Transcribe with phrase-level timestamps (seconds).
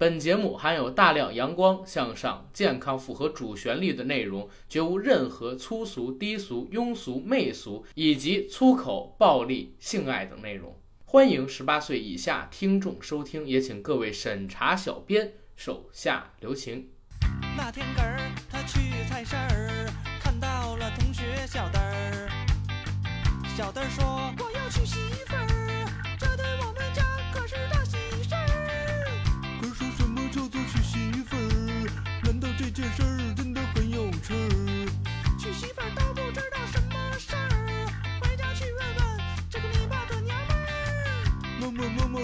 [0.00, 10.74] 本节目含有大量阳光、向上、健康、符合主旋律的内容，绝无任何粗俗、低俗、庸俗、媚俗以及粗口、暴力、性爱等内容。
[11.04, 16.88] 欢迎十八岁以下听众收听，也请各位审查小编手下留情。
[17.54, 18.18] 那天个儿
[18.50, 22.30] 他去菜市儿，看到了同学小灯儿。
[23.54, 24.32] 小灯儿说：“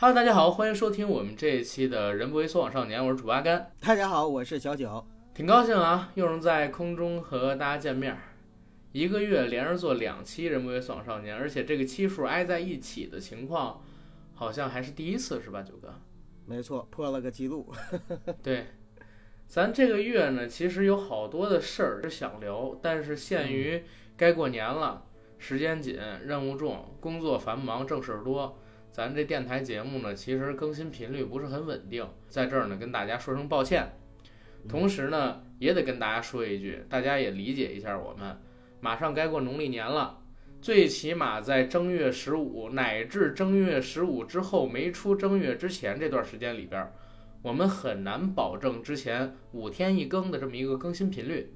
[0.00, 5.04] Hello，大家好，欢迎收听我们这一期的《人不为所往少年》，我是主八甘，大家好，我是小九。
[5.34, 8.20] 挺高兴啊，又能在空中和大家见面儿。
[8.92, 13.82] 一个月连着做两期《人不为所往少年》，而且这个期数挨在一起的情况，
[14.34, 15.92] 好像还是第一次，是吧，九哥？
[16.46, 17.66] 没错，破了个记录。
[18.40, 18.66] 对，
[19.48, 23.82] 咱这个月呢，其实有好多的事儿是想聊，但是限于
[24.16, 25.02] 该过年了，
[25.38, 28.60] 时间紧，任务重，工作繁忙，正事儿多。
[28.98, 33.88] 咱这电台节目呢，其实更新频率不是很稳定，在这儿呢跟大家说声抱歉。
[34.68, 38.36] 同时呢，也得跟大家说一句，大家也理解一下我们，
[38.80, 40.18] 马上该过农历年了，
[40.60, 46.92] 最起码在正月十五乃至正月十五之后没出正月之前这段时间里边儿，
[47.40, 51.54] 我们很难保证之前五天一更的这么一个更新频率，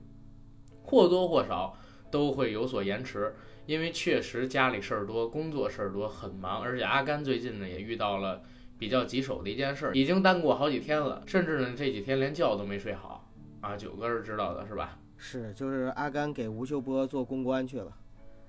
[0.81, 1.77] 或多或少
[2.09, 3.35] 都会有所延迟。
[3.67, 8.43] 因为确实家里事儿多，工作事儿多，很忙，而且阿甘最近呢也遇到了
[8.79, 13.29] 比较棘手的一件事儿，已经耽误好几天了，甚至呢这几天连觉都没睡好
[13.61, 13.77] 啊。
[13.77, 14.99] 九哥是知道的是吧？
[15.17, 17.97] 是，就是阿甘给吴秀波做公关去了。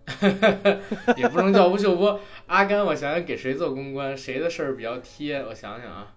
[1.15, 5.37] 也不能叫吴秀波，阿甘，我想想给谁做公关，谁的事儿比较贴？
[5.45, 6.15] 我想想啊，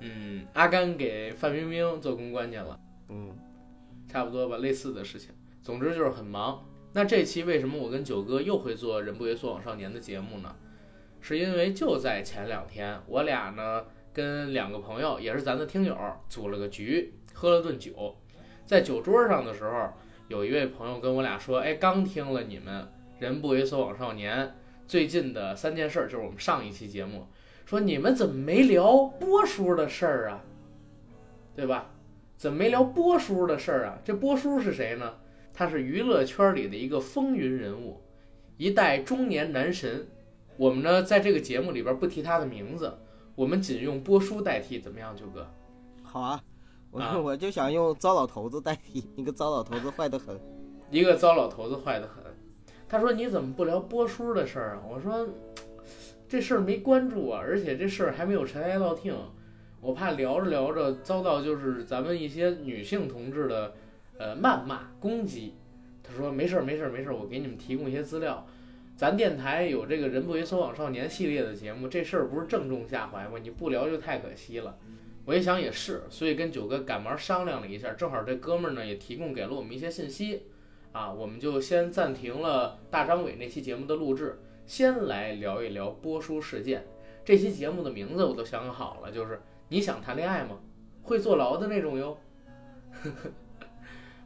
[0.00, 2.80] 嗯，阿甘给范冰冰做公关去了，
[3.10, 3.30] 嗯，
[4.08, 5.30] 差不多吧，类似的事情。
[5.62, 6.60] 总之就是很忙。
[6.96, 10.54] 那这期为什么我跟九哥又会做《人不为所往少年》的节目呢？
[11.20, 15.96] 是因为就在前两天，我俩呢跟两个朋友，也是咱的听友，
[16.28, 18.16] 组了个局，喝了顿酒。
[18.64, 19.92] 在酒桌上的时候，
[20.28, 22.82] 有一位朋友跟我俩说：“哎，刚听了你们
[23.18, 24.46] 《人不为所往少年》
[24.86, 27.26] 最近的三件事，就是我们上一期节目，
[27.66, 30.44] 说你们怎么没聊波叔的事儿啊？
[31.56, 31.90] 对吧？
[32.36, 33.98] 怎么没聊波叔的事儿啊？
[34.04, 35.14] 这波叔是谁呢？
[35.54, 38.00] 他是娱乐圈里的一个风云人物，
[38.56, 40.04] 一代中年男神。
[40.56, 42.92] 我们呢，在这个节目里边不提他的名字，
[43.36, 45.48] 我们仅用波叔代替，怎么样，九哥？
[46.02, 46.42] 好啊，
[46.90, 50.38] 我、啊 我就想用糟老头子代替，一个糟老头子坏得很。
[50.90, 52.24] 一个糟老头子坏得很。
[52.88, 55.26] 他说：“你怎么不聊波叔的事儿啊？”我说
[56.28, 59.14] ：“这事儿没关注啊，而且这事儿还没有尘埃落定，
[59.80, 63.74] 我怕聊着聊着遭到就是咱们一些女性同志的
[64.18, 65.54] 呃谩骂攻击。”
[66.02, 68.46] 他说：“没事儿，没事儿，没事儿，我给你们提供一些资料。
[68.96, 73.38] 咱电台有这个人不为所往少年系列的节目，这事儿不是正中下怀吗？
[73.42, 74.76] 你不聊就太可惜了。”
[75.26, 80.42] 我一想也是，所以跟九哥赶忙商量了一下，正好这哥们儿呢也提供给了我们一些信息。
[80.92, 86.84] 啊，我们就先暂停了大张伟那期节目的录制，先来聊一聊波叔事件。
[87.24, 90.60] 这期节目的名字我都想好了，就是你想谈恋爱吗？
[91.02, 92.18] 会坐牢的那种哟。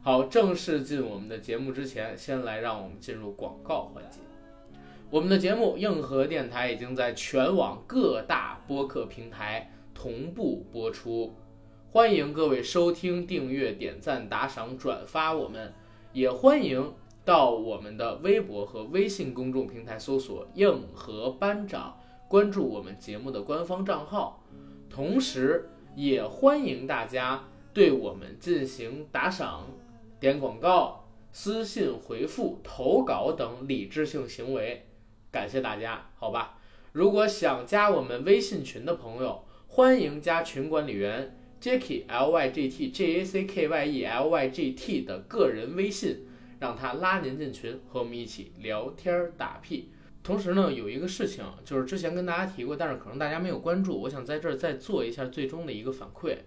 [0.01, 4.19] 好，正式进我们的节目之前，先来让我们进入广告环节。
[5.09, 11.35] 我们的节目硬核电台已经在全网各大播客平台同步播出，
[11.91, 15.73] 欢迎各位收听、订阅、点赞、打赏、转发我们。
[16.13, 16.93] 也欢迎
[17.25, 21.99] 到我们的微博和微信公众平台搜索“硬核班长”，
[22.29, 24.41] 关注我们节目的官方账号。
[24.89, 27.43] 同时，也欢迎大家
[27.73, 29.67] 对我们进行打赏、
[30.19, 34.85] 点广告、私信回复、投稿等理智性行为。
[35.31, 36.59] 感谢大家，好吧？
[36.91, 45.01] 如果想加我们微信群的朋友，欢迎加群管理员 Jacky L Y G T J A C K Y E L Y G T
[45.03, 46.25] 的个人微信，
[46.59, 49.89] 让他拉您进群，和我们一起聊天打屁。
[50.21, 56.39] 同时呢，有一个事情就是之前跟大家提过，但是可能大家没有关注，我想在这儿再做一下最终的一个反馈。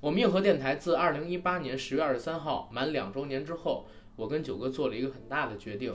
[0.00, 3.84] 我们硬核电台自二零一八年十月二十三号满两周年之后，
[4.14, 5.92] 我跟九哥做了一个很大的决定，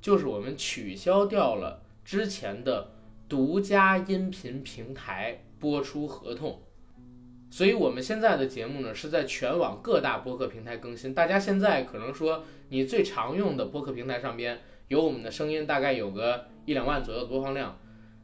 [0.00, 2.92] 就是我们取消掉了之前的
[3.28, 6.62] 独家音频平台播出合同。
[7.50, 11.12] 所以，我们现在的节目呢是在全网各大播客平台更新。
[11.12, 17.76] 大家现在可能说，你最常用的播客平台上边有我们的声音，大概有个一两万左右的播放量。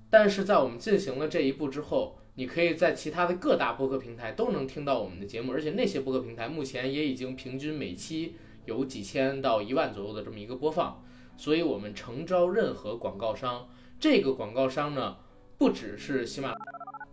[0.08, 8.36] 但是在我们进行了这一步之后，你可以在其他的各大播客平台都能听到我们的节目，而且那些播客平台目前也已经平均每期
[8.66, 11.02] 有几千到一万左右的这么一个播放。
[11.38, 13.68] 所以，我们诚招任何广告商。
[13.98, 15.16] 这个广告商呢，
[15.58, 17.06] 不只是喜马拉雅。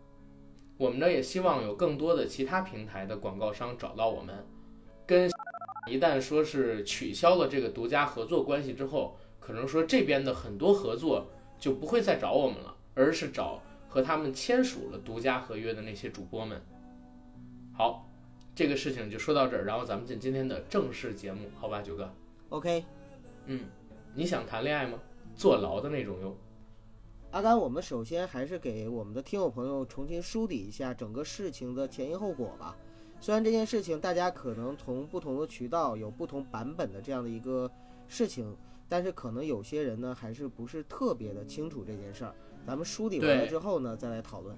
[0.78, 4.46] 我们呢也希望有更多的其他平台的广告商找到我们，
[5.06, 5.30] 跟
[5.90, 11.28] 一旦说是取消了这个独家合作关系之后，可能说这边的很多合作
[11.58, 13.62] 就不会再找我们了，而是找
[13.94, 16.60] 和他们签署了独家合约的那些主播们。
[17.72, 18.10] 好，
[18.56, 22.12] 这个事情就说到这儿，然后咱们进今天的正式节目，好吧，九哥。
[22.50, 22.84] OK，
[23.45, 23.66] 嗯，
[24.16, 24.98] 你想谈恋爱吗？
[25.36, 26.36] 坐牢的那种哟。
[27.30, 32.75] 阿甘，我们首先还是给我们的听友朋友重新梳理一下整个事情的前因后果吧。
[33.19, 37.69] 虽然这件事情大家可能从不同的渠道有不同版本的这样的一个
[38.07, 38.57] 事情，
[38.89, 42.34] 但是可能有些人呢还是不是特别的清楚这件事儿。
[42.65, 44.56] 咱们梳理完了之后呢，再来讨论。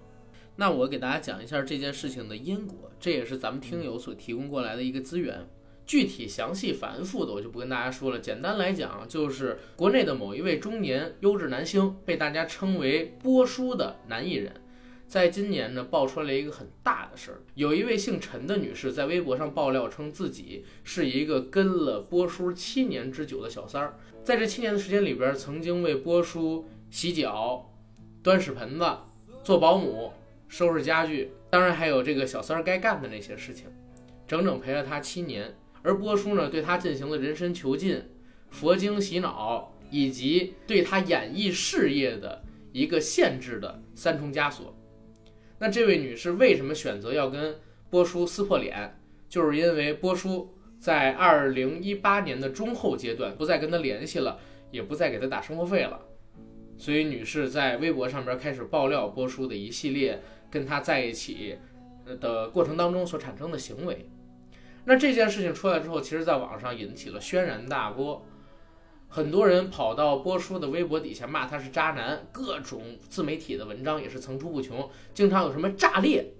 [0.56, 5.48] 那我给大家讲一下这件事情的因果，这也是咱们听友所提供过来的一个资源。
[5.86, 8.18] 具体详细繁复的我就不跟大家说了。
[8.18, 14.52] 简单来讲，就是国内的某一位中年优质男星，被大家称为波叔的男艺人，
[15.08, 17.42] 在今年呢爆出来一个很大的事儿。
[17.54, 27.75] 有一位姓陈的女士在微博上爆料称自己是一个跟了波叔七年之久的小三儿，在这七年的时间里边，曾经为波叔洗脚、
[28.26, 28.86] 端屎盆子、
[29.44, 30.12] 做保姆。
[30.48, 33.68] 收拾家具，当然还有这个小三儿该干的那些事情，
[34.28, 35.54] 整整陪了他七年。
[35.84, 38.02] 而波叔呢，对他进行了人身囚禁、
[38.50, 44.76] 佛经洗脑，以及对他演艺事业的一个限制的三重枷锁。
[45.60, 47.56] 那这位女士为什么选择要跟
[47.92, 49.00] 波叔撕破脸？
[49.30, 54.40] 就是因为波叔在二零一八年的中后阶段不再跟他联系了，
[54.72, 56.00] 也不再给他打生活费了。
[56.78, 61.58] 所以，女士在微博上边开始爆料波叔的一系列跟他在一起
[62.20, 64.10] 的过程当中所产生的行为。
[64.86, 68.24] 那这件事情出来之后，其实在网上引起了轩然大波，
[69.08, 76.34] 很多人跑到波叔的微博底下骂他是渣男，各种自媒体的文章也是层出不穷，经常有什么炸裂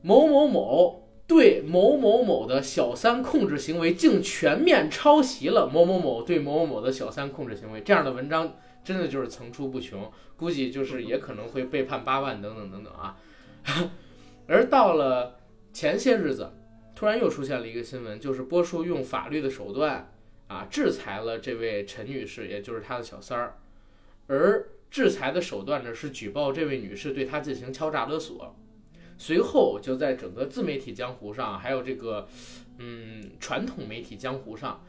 [0.00, 13.16] 某某某对某某某的小三控制行为竟全面抄袭了某某某对某某某的小三控制行为，这样的文章真的就是层出不穷，估计就是也可能会被判八万等等等等啊。
[14.48, 15.38] 而到了
[15.72, 16.52] 前些日子，
[16.94, 20.12] 突然又出现了一个新闻，就是波叔用法律的手段
[20.48, 23.58] 啊制裁了这位陈女士，也就是他的小三儿，
[24.26, 28.56] 而制裁的手段呢是举报这位女士对他进行敲诈勒索。
[29.16, 32.26] 随后就在整个自媒体江湖上，还有这个
[32.78, 34.82] 嗯传统媒体江湖上，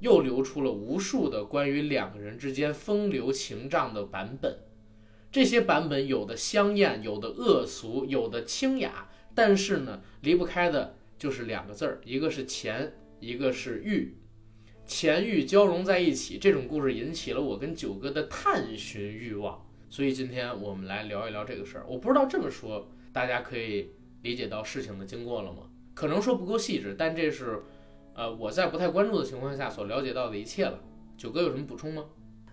[0.00, 4.58] 又流出了无数的关于两个人之间风流情账的版本。
[5.30, 14.16] 这些版本有的香艳，有的恶俗，有的清雅，但是呢，离不开的就是两个字儿，一个是钱，一个是欲，
[14.86, 16.38] 钱欲交融在一起。
[16.38, 21.84] 这种故事引起了我跟九哥的探寻欲望，所以今天我们来聊一聊这个事儿。
[21.86, 23.90] 我不知道这么说大家可以
[24.22, 25.64] 理解到事情的经过了吗？
[25.92, 27.60] 可能说不够细致，但这是
[28.18, 30.76] 呃我在不太关注的情况下所了解到的一切了。
[31.16, 32.04] 九哥有什么补充吗？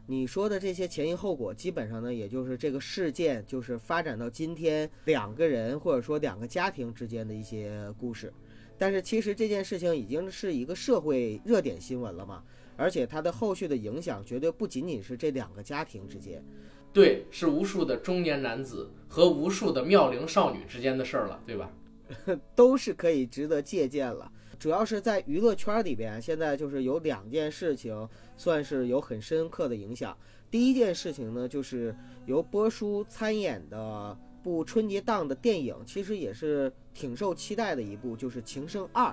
[0.05, 8.31] 你说的这些前因后果，基本上呢，也就是这个事件就是发展到今天两个人或者说两个家庭之间的一些故事。
[8.77, 12.43] 但是其实这件事情已经是一个社会热点新闻了嘛，
[12.77, 16.45] 而且它的后续的影响绝对不仅仅是这两个家庭之间。
[16.93, 21.71] 对，是无数的中年男子和无数的妙龄少女之间的事儿了，对吧？
[22.53, 24.31] 都是可以值得借鉴了。
[24.59, 30.17] 主要是在娱乐圈里边，现在就是有两件事情算是有很深刻的影响。
[30.49, 31.95] 第一件事情呢，就是
[32.25, 39.07] 由波叔参演的部春节档的电影，其实也是挺受期待的一部，就是《情圣二》。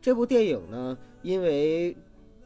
[0.00, 1.96] 这部电影呢，因为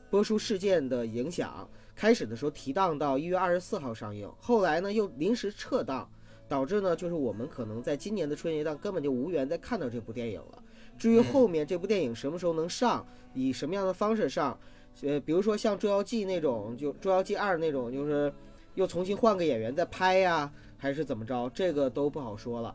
[0.09, 6.09] 波叔事件的影响，开始的时候提档到一月二十四号上映，后来呢又临时撤档，
[6.47, 10.63] 导致呢就是我们可能在今年的春节档根本就无缘再看到这部电影了。
[10.99, 14.59] 至于后面这部电影什么时候能上，以什么样的方式上，
[15.03, 18.33] 呃，比如说像《捉妖记》那种，就《捉妖记二》那种，就是
[18.75, 22.75] 又重新换个演员再拍呀，还是怎么着，这个都不好说了。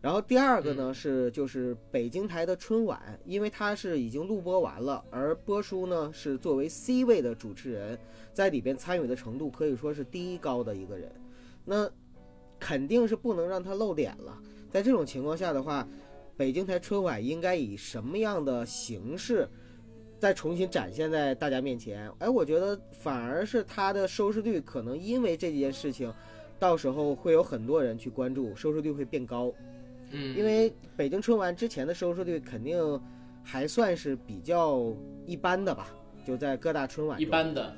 [0.00, 7.96] 然后第二个呢是就是北京台的春晚，因为它是已经录播完了，而波叔呢是作为 C 位的主持人，
[8.32, 11.08] 在里边参与的程度可以说是第一高的一个人，
[11.64, 11.88] 那
[12.58, 14.36] 肯定是不能让他露脸了。
[14.68, 15.86] 在这种情况下的话，
[16.36, 19.48] 北京台春晚应该以什么样的形式
[20.18, 22.10] 再重新展现在大家面前？
[22.18, 26.12] 哎，我觉得反而是它的收视率可能因为这件事情，
[26.58, 29.52] 到时候会有很多人去关注，收视率会变高。
[30.10, 33.00] 嗯，因为北京春晚之前的收视率肯定
[33.42, 34.94] 还算是比较
[35.26, 35.88] 一般的吧，
[36.24, 37.74] 就在各大春晚一般的，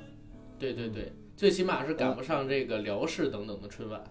[0.59, 4.03] 对对对，最起码是赶不上这个辽视等等的春晚。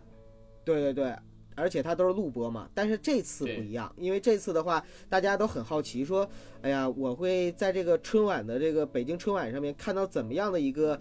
[0.65, 1.15] 对对对，
[1.55, 2.69] 而且它都是录播嘛。
[2.75, 6.29] 但是这次不一样，因为这次的话，大家都很好奇，说，
[6.63, 10.99] 哎呀，我会在这个春晚的这个北京春晚上面看到怎么样的一个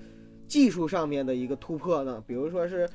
[0.47, 2.23] 技术上面的一个突破呢？
[2.27, 2.89] 比如说是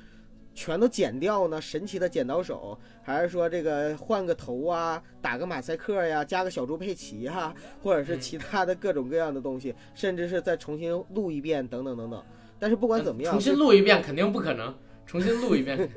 [0.55, 12.23] 全都剪掉呢，神奇的剪刀手，还是说这个换个头啊，打个马赛克呀，加个小猪佩奇呀， 或者是嗯其他的各种各样的东西，甚至是再重新录一遍等等等等。
[12.59, 14.75] 但是不管怎么样，重新录一遍肯定不可能，
[15.07, 15.79] 重新录一遍。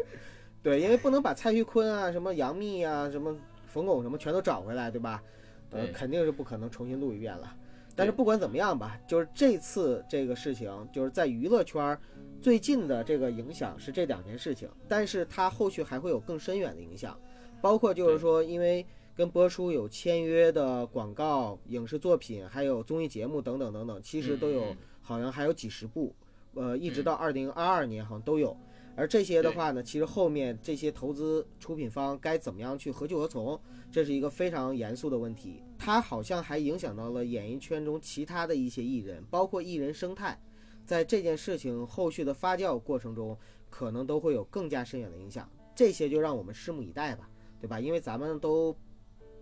[0.63, 5.23] 对，因为不能把蔡徐坤啊、什么杨幂啊、什么冯巩什么全都找回来，对吧？
[5.71, 7.55] 呃，肯定是不可能重新录一遍了。
[7.95, 11.99] 但是不管怎么样吧，就是这次这个事情，就是在娱乐圈儿
[12.41, 17.19] 最近的这个影响是这两件事情，但是它后续还会有更深远的影响，
[17.61, 26.15] 包括就是说，因为跟播出有签约的广告、影视作品，还有综艺节目等等等等，其实都有嗯好像还有几十部，
[26.53, 28.55] 呃，一直嗯到二零二二年好像都有。
[29.01, 33.59] 而这些的话呢，其实后面这些投资出品方该怎么样去何去何从，
[33.91, 35.63] 这是一个非常严肃的问题。
[35.75, 40.39] 它好像还影响到了演艺圈中其他的一些艺人，包括艺人生态，
[40.85, 43.35] 在这件事情后续的发酵过程中，
[43.71, 45.49] 可能都会有更加深远的影响。
[45.73, 47.27] 这些就让我们拭目以待吧，
[47.59, 47.79] 对吧？
[47.79, 48.77] 因为咱们都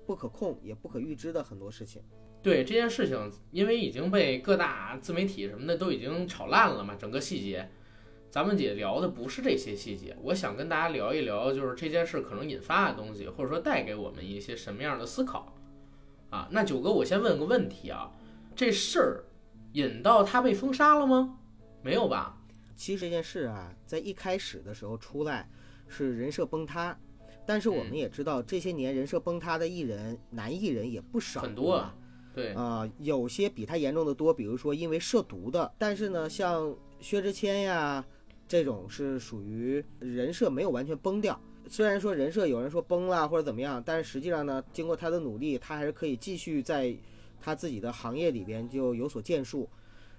[0.05, 2.01] 不可控也不可预知的很多事情。
[2.41, 7.69] 对这件事情，因为已经被各大自媒体什么的都已经炒烂了嘛，整个细节，
[8.31, 10.15] 咱们姐聊的不是这些细节。
[10.21, 15.55] 我想跟大家聊一聊，就是这件事可能引发的东西，或者说带给我们一些什么样的思考
[16.29, 16.47] 啊？
[16.51, 18.11] 那九哥，我先问个问题啊，
[18.55, 19.23] 这事儿
[19.73, 21.39] 引到他被封杀了吗？
[21.81, 22.37] 没有吧？
[22.75, 25.49] 其实这件事啊，在一开始的时候出来
[25.87, 26.95] 是人设崩塌，
[27.47, 31.95] 但是我们嗯也知道这些年人设崩塌的艺人，男艺人也不少，很多啊
[32.31, 38.05] 对，啊、有些比他严重的多，比如说因为涉毒的，但是呢，像薛之谦呀
[38.49, 41.39] 这种是属于人设没有完全崩掉。
[41.67, 46.93] 虽然说人设有人说崩了或者怎么样，但是实际上呢，经过他的努力，他还是可以继续在
[47.39, 49.69] 他自己的行业里边就有所建树。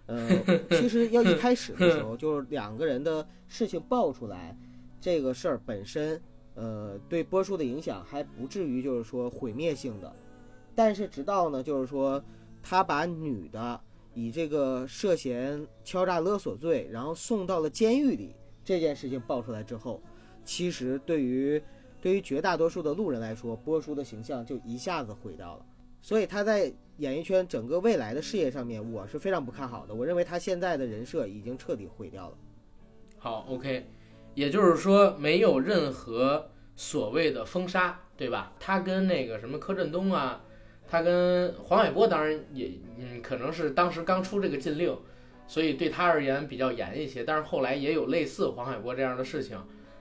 [0.06, 0.28] 呃，
[0.70, 4.56] 其实要一开始的时候，就是两个人的事情爆出来，
[5.00, 6.22] 这个事儿本身，
[6.54, 10.14] 呃，对波叔的影响还不至于就是说毁灭性的。
[10.74, 12.22] 但是直到呢，就是说
[12.62, 13.80] 他把女的
[14.14, 20.02] 以这个涉嫌敲诈勒索罪，然后送到了监狱里，这件事情爆出来之后，
[20.44, 21.62] 其实对于
[22.00, 25.66] 对于绝大多数的路人来说，波叔的形象就一下子毁掉了。
[26.02, 29.94] 所以他在演艺圈整个未来的事业上面，我是非常不看好的。
[29.94, 32.36] 我认为他现在的人设已经彻底毁掉了。
[33.18, 33.86] 好，OK，
[34.34, 38.54] 也就是说没有任何所谓的封杀，对吧？
[38.58, 40.42] 他跟那个什么柯震东啊，
[40.90, 44.98] 他跟黄海波当然也，嗯，可能是当时刚出这个禁令，
[45.46, 47.22] 所以对他而言比较严一些。
[47.22, 49.56] 但是后来也有类似黄海波这样的事情，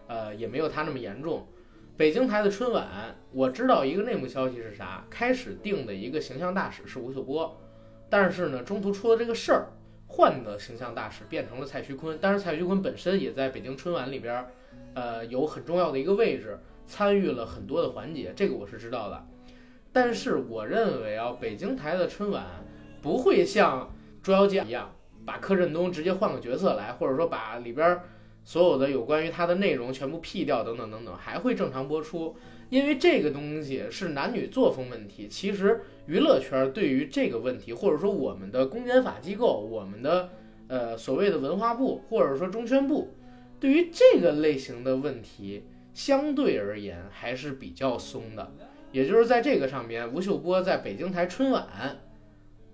[0.07, 1.47] 呃，也没有他那么严重。
[1.95, 5.05] 北京台的春晚，我知道一个内幕消息是啥？
[5.11, 7.55] 开始定的一个形象大使是吴秀波，
[8.09, 9.67] 但是呢，中途出了这个事儿，
[10.07, 12.17] 换的形象大使变成了蔡徐坤。
[12.19, 14.43] 但是蔡徐坤本身也在北京春晚里边，
[14.95, 19.25] 呃，有很重要的一个位置，参与了很多的环节，这个我是知道的。
[19.91, 22.45] 但是我认为啊，北京台的春晚
[23.01, 23.81] 不会像
[24.23, 24.93] 《捉妖记》一样，
[25.25, 27.99] 把柯震东直接换个角色来，或者说把里边
[28.43, 32.35] 所有的有关于他的内容全部 P 掉，等等等等，还会正常播出。
[32.69, 40.29] 因为这个东西是男女作风问题，其实娱乐圈对于这个问题，或者说我们的公检法机构，我们的
[40.67, 43.15] 呃所谓的文化部或者说中宣部，
[43.59, 45.63] 对于这个类型的问题，
[45.95, 48.51] 相对而言还是比较松的。
[48.91, 51.67] 也就是在这个上面，吴秀波在北京台春晚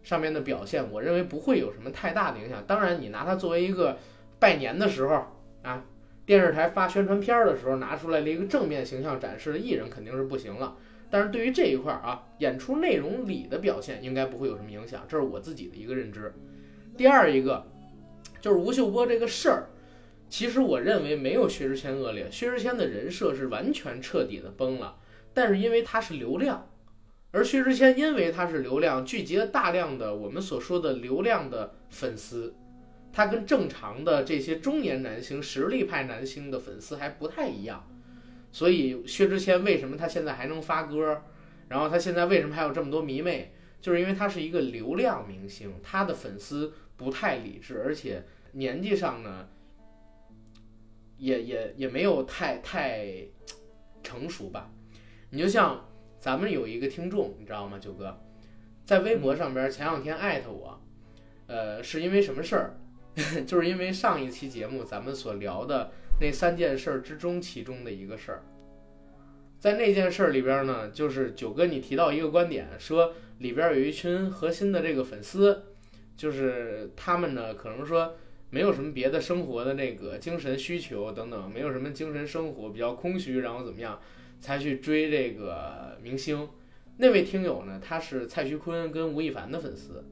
[0.03, 2.63] 上面的表现，我认为不会有什么太大的影响。
[2.65, 3.97] 当然，你拿它作为一个
[4.39, 5.25] 拜年的时候
[5.63, 5.83] 啊，
[6.25, 10.77] 电视台发宣传片儿的时候拿出来了一个正面形象展示的艺人肯定是不行了。
[11.09, 16.33] 但是对于这一块儿啊，演出内容里的表现应该不会有什么影响，这是我自己的一个认知。
[16.97, 17.65] 第二一个
[18.41, 19.69] 就是吴秀波这个事儿，
[20.29, 24.97] 其实我认为没有薛之谦恶劣，薛之谦的人设是完全彻底的崩了，
[25.35, 26.67] 但是因为他是流量，
[27.31, 32.55] 而薛之谦因为他是流量，聚集了大量的我们所说的流量的粉丝，
[33.11, 37.85] 他跟正常的这些中年男星、实力派男星的粉丝还不太一样。
[38.53, 41.21] 所以薛之谦为什么他现在还能发歌，
[41.67, 48.23] 然后他现在为什么还有这么多迷妹，就是因为他是一个流量明星，他的粉丝不太理智，而且
[48.53, 49.49] 年纪上呢，
[51.17, 53.05] 也也也没有太太
[54.01, 54.71] 成熟吧。
[55.35, 55.85] 你就像
[56.17, 58.17] 咱们有一个听众，你知道吗，九哥，
[58.85, 60.79] 在微博上边前两天艾特我，
[61.47, 62.77] 呃，是因为什么事儿？
[63.45, 68.43] 就是因为上一期节目咱们所聊的那三件事之中，其中的一个事儿。
[69.59, 75.63] 在那件事里边呢，就是九哥你提到一个观点，说里边有一群核心的这个粉丝，
[76.15, 78.15] 就是他们呢可能说
[78.49, 83.99] 没有什么别的生活的那个精神需求等等，没有什么精神生活，比较空虚，然后怎么样
[84.39, 86.47] 才去追这个明星。
[86.97, 90.03] 那位听友呢，他是蔡徐坤跟吴亦凡的粉丝，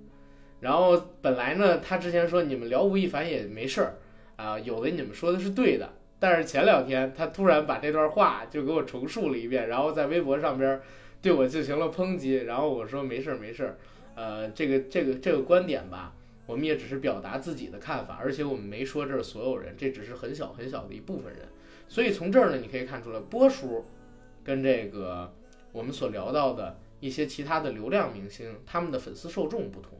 [0.59, 3.95] 然后本来呢，他之前说你们聊吴亦凡也没事儿
[4.35, 5.89] 啊，有的你们说的是对的。
[6.19, 10.79] 但是前两天他突然把这段话就给我重述了一遍，然后在微博上边
[11.21, 13.77] 对我进行了抨击，然后我说没事儿没事儿，
[14.15, 16.13] 呃，这个这个这个观点吧，
[16.45, 21.41] 我们也只是表达自己的看法，而且我们没说这是所有人，这只是很小很小的一部分人。
[21.87, 23.85] 所以从这儿呢，你可以看出来，波叔
[24.43, 25.33] 跟这个
[25.71, 29.97] 我们所聊到的一些其他的流量明星，他们的粉丝受众不同，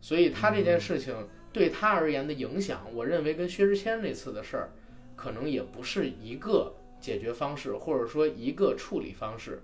[0.00, 1.14] 所以他这件事情。
[1.52, 4.72] 对他而言的影响，我认为跟薛之谦那次的事儿，
[5.14, 9.62] 可能也不是一个解决方式，或者说一个处理方式，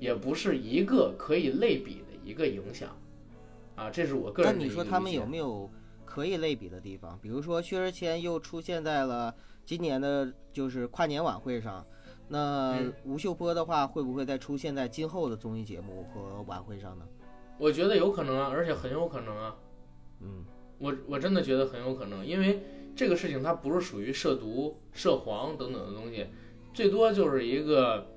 [0.00, 2.98] 也不是一个可以类比的一个影响，
[3.76, 5.70] 啊，这是我个人的那你说他们有没有
[6.04, 7.16] 可以类比的地方？
[7.22, 9.32] 比如说薛之谦又出现在了
[9.64, 11.86] 今年的就是跨年晚会上，
[12.32, 17.04] 那嗯吴秀波的话会不会再出现在今后的综艺节目和晚会上呢？
[17.58, 19.56] 我觉得有可能啊，而且很有可能啊。
[20.20, 20.44] 嗯。
[20.78, 22.60] 我我真的觉得很有可能，因为
[22.96, 26.26] 这个事情它不是属于涉毒、涉黄等等的东西，
[26.74, 28.08] 最多就是一个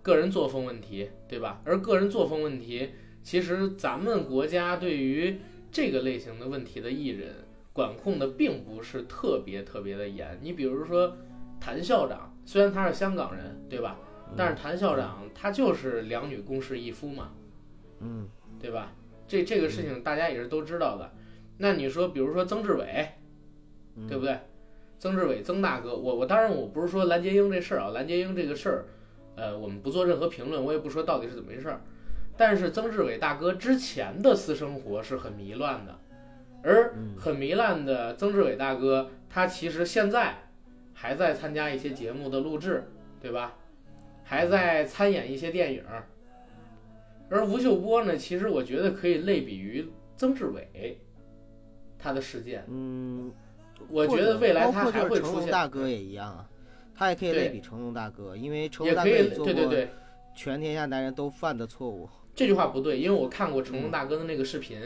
[0.00, 1.60] 个人作风问题，对吧？
[1.66, 5.38] 而个人作风问题，其实咱们国家对于
[5.70, 10.38] 这个类型的问题的艺人管控的并不是特别特别的严。
[10.40, 11.14] 你比如说
[11.60, 13.96] 谭校长，虽然他是香港人，对吧？
[14.36, 17.30] 但是谭校长他就是两女共侍一夫嘛，
[18.00, 18.28] 嗯
[18.58, 18.92] 对吧？
[19.28, 21.12] 这这个事情大家也是都知道的。
[21.58, 23.08] 那你说，比如说曾志伟，
[23.96, 24.38] 嗯对不对？
[24.98, 28.84] 曾志伟，曾大哥，我我当然我不是说蓝洁瑛这事儿啊，蓝洁瑛这个事儿，
[29.36, 31.80] 呃，我们不做任何评论，我也不说到底是怎么回事儿。
[32.36, 35.98] 但是曾志伟大哥之前的私生活是很糜烂的，
[36.62, 40.43] 而嗯很糜烂的曾志伟大哥，他其实现在
[40.94, 42.84] 还在参加一些节目的录制，
[43.20, 43.54] 对吧？
[44.22, 46.06] 还在参演一些电影儿。
[47.28, 50.98] 而吴秀波呢，其实我觉得可以类比于曾志伟，
[51.98, 52.64] 他的事件。
[52.68, 53.30] 嗯，
[53.88, 56.48] 我觉得未来他还会出现，大哥也一样啊，
[56.94, 59.88] 他也可以类比成龙大哥，因为成龙大哥也做过对对对，
[60.34, 62.08] 全天下男人都犯的错误。
[62.34, 64.80] 这句话不对，因为我看过成龙大哥的那个视频，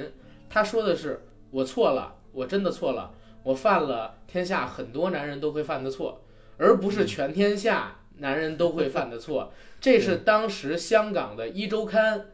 [0.48, 3.12] 他说的是我错了，我真的错了，
[3.48, 6.20] 我犯了天下很多男人都会犯的错，
[6.58, 9.50] 而不是全天下男人都会犯的错。
[9.80, 12.26] 这是当时香港的一周刊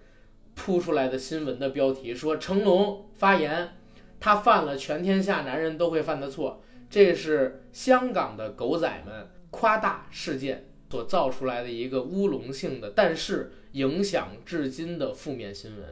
[0.57, 3.75] 铺出来的新闻的标题，说成龙发言，
[4.19, 15.85] 他犯了全天下男人都会犯的错，这是香港的狗仔们夸大事件所造出来的一个乌龙性的，但是影响至今的负面新闻。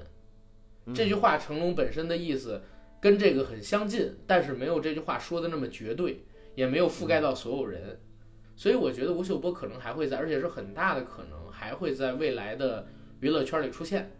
[0.86, 2.60] 嗯这句话成龙本身的意思
[3.02, 8.00] 跟这个很相近，但是没有这句话说的那么绝对，也没有覆盖到所有人。
[8.54, 12.86] 所以我觉得吴秀波可能还会在，而且是很大的可能还会在未来的
[13.18, 14.12] 娱乐圈里出现。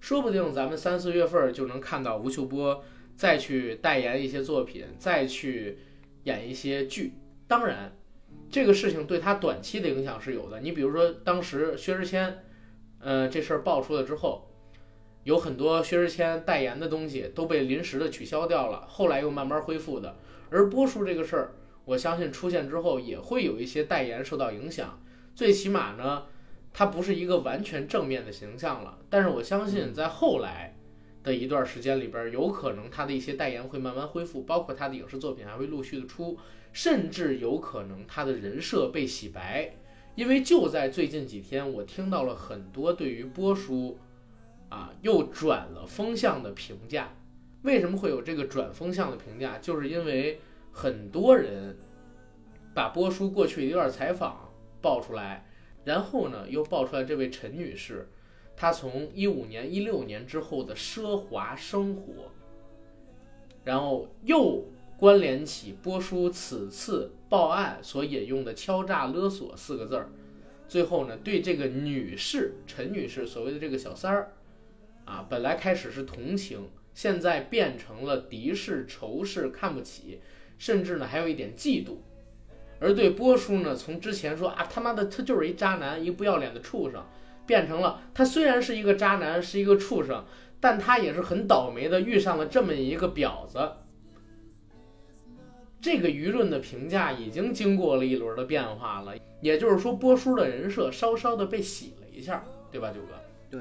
[0.00, 2.82] 说不定咱们三四月份儿就能看到吴秀波
[3.14, 5.78] 再去代言一些作品，再去
[6.24, 7.12] 演一些剧。
[7.46, 7.96] 当然，
[8.50, 10.58] 这个事情对他短期的影响是有的。
[10.58, 12.44] 你比如说，当时薛之谦，
[12.98, 14.50] 呃，这事儿爆出来之后，
[15.24, 20.16] 有很多薛之谦代言的东西都被临时的取消掉了，后来又慢慢恢复的。
[20.50, 25.02] 而播出这个事儿，我相信出现之后也会有一些代言受到影响，
[25.34, 26.24] 最起码呢，
[26.72, 28.98] 它不是一个完全正面的形象了。
[29.10, 30.76] 但是我相信在后来，
[31.22, 36.36] 的一段时间里边，有可能他的一些代言会慢慢恢复，包括他的影视作品还会陆续的出，
[36.72, 39.74] 甚至有可能他的人设被洗白。
[40.14, 43.98] 因为就在最近几天，我听到了很多对于波叔
[44.74, 47.14] 啊又转了风向的评价。
[47.62, 49.56] 为什么会有这个转风向的评价？
[49.58, 51.76] 就是因为很多人
[52.74, 55.46] 把波叔过去一段采访爆出来，
[55.84, 58.08] 然后呢又爆出来这位陈女士，
[58.54, 62.30] 她从一五年、一六年之后的奢华生活，
[63.62, 64.64] 然后又
[64.98, 70.10] 关联起波叔此次报案所引用的“敲诈勒索”四个字儿，
[70.68, 74.32] 最后呢对这个女士陈女士所谓的这个小三儿，
[75.04, 76.68] 啊，本来开始是同情。
[76.94, 80.20] 现在变成了敌视、仇视、看不起，
[80.58, 81.96] 甚至呢还有一点嫉妒。
[82.78, 87.04] 而对波叔呢，从之前说啊他妈的他就是一渣男，一不要脸的畜生，
[87.46, 90.24] 变成了他虽然是一个渣男，是一个畜生，
[90.60, 93.58] 但他也是很倒霉的遇上了这么一个婊子。
[95.80, 103.20] 这个舆论的评价已经经过了一轮的变化了，也就是说波叔的人设稍稍的被洗了一下，对吧，九哥？
[103.50, 103.60] 对。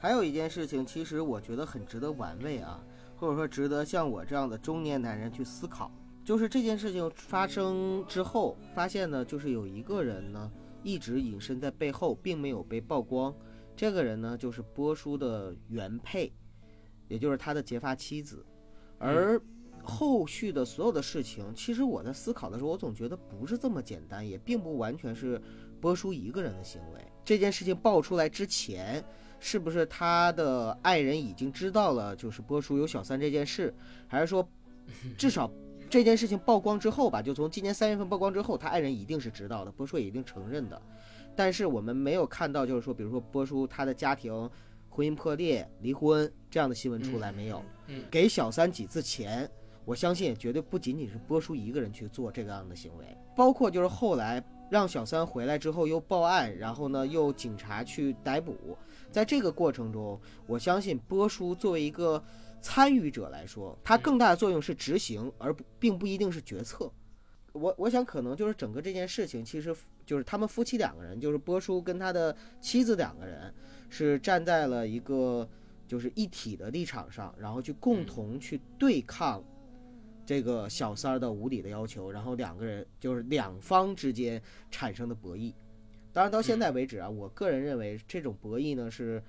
[0.00, 2.80] 还有一件事情，其实我觉得很值得玩味啊，
[3.16, 5.90] 或者说值得像我这样的中年男人去思考。
[6.24, 10.48] 就是这件事情发生之后，发现呢，就是有一个人呢
[10.84, 13.34] 一直隐身在背后，并没有被曝光。
[13.74, 16.32] 这个人呢，就是波叔的原配，
[17.08, 18.44] 也就是他的结发妻子。
[18.98, 19.40] 而
[19.82, 25.40] 后续的所有的事情，其实我在思考的时候，我总觉得不是这么简单，也并不完全是
[25.80, 27.00] 波叔一个人的行为。
[27.24, 29.04] 这件事情爆出来之前。
[29.40, 33.72] 是不是他的爱人已经知道了，就是波叔有小三这件事，
[34.06, 34.46] 还是说，
[35.16, 35.50] 至少
[35.88, 40.80] 这件事情曝光之后吧，就从今年三月份曝光之后，他爱人一定是知道的，波叔也一定承认的。
[41.36, 44.50] 但是我们没有看到，就是说，比如说波叔他的家庭
[44.88, 47.62] 婚姻破裂、离婚这样的新闻出来没有？
[47.86, 49.48] 嗯，给小三几次钱，
[49.84, 58.76] 我相信也绝对不仅仅是波叔一个人去做这个样的行为，包括就是后来让小三回来之后又报案，然后呢又警察去逮捕。
[59.18, 62.22] 在这个过程中，我相信波叔作为一个
[62.60, 66.88] 参与者来说，他更大的作用是执行，而不并不一定是决策。
[67.50, 69.74] 我我想可能就是整个这件事情，其实
[70.06, 73.52] 就是他们夫妻两个人，就是波叔跟他的妻子两个人，
[73.90, 75.48] 是站在了一个
[75.88, 79.42] 就是一体的立场上，然后去共同去对抗
[80.24, 85.52] 这个小三儿的无理的要求，然后两个人就是两方之间产生的博弈。
[86.18, 89.22] 当然，到现在为止啊，我个人认为这种博弈呢是，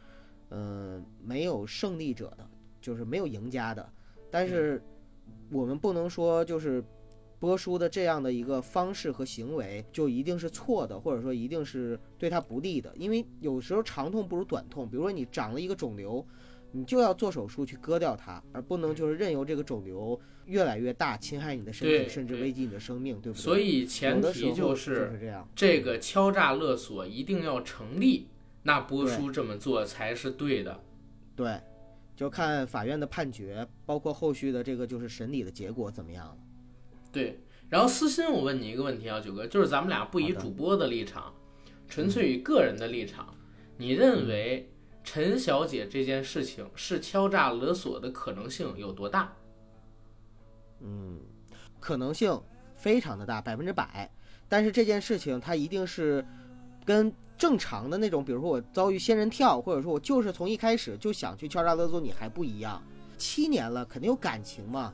[0.50, 2.50] 嗯，没有胜利者的，
[2.82, 3.88] 就是没有赢家的。
[4.32, 4.82] 但是，
[5.52, 6.84] 我们不能说就是
[7.38, 12.92] 波叔的这样的一个方式和行为就一定是错的，或者说一定是对他不利的。
[12.96, 16.26] 因为有时候长痛不如短痛，比如说你长了一个肿瘤。
[16.72, 23.42] 你就要做手术去割掉它，而不能就是任由这个肿瘤越来越大，侵害你的身体，甚至危及你的生命，对不对？
[23.42, 28.28] 所以前提就是这样，这个敲诈勒索一定要成立，
[28.62, 30.80] 那波叔这么做才是对的。
[31.36, 31.60] 对，
[32.16, 36.38] 就看法院的判决，包括后续的这个就是审理的结果怎么样了。
[37.12, 41.34] 对，然后私心我问你一个问题啊，九哥，就是咱们俩不以主播的立场，
[41.88, 43.36] 纯粹以个人的立场，
[43.78, 44.70] 你认为？
[45.12, 49.34] 陈小姐这件事情是敲诈勒索的可能性有多大？
[50.82, 51.20] 嗯，
[51.80, 52.40] 可能性
[52.76, 54.08] 非常的大，百分之百。
[54.48, 56.24] 但是这件事情它一定是
[56.86, 62.80] 跟正常的那种，比如说我遭遇仙人跳，或者说我就是从一开始就想去敲诈勒索你还不一样。
[63.18, 64.94] 七年了，肯定有感情嘛，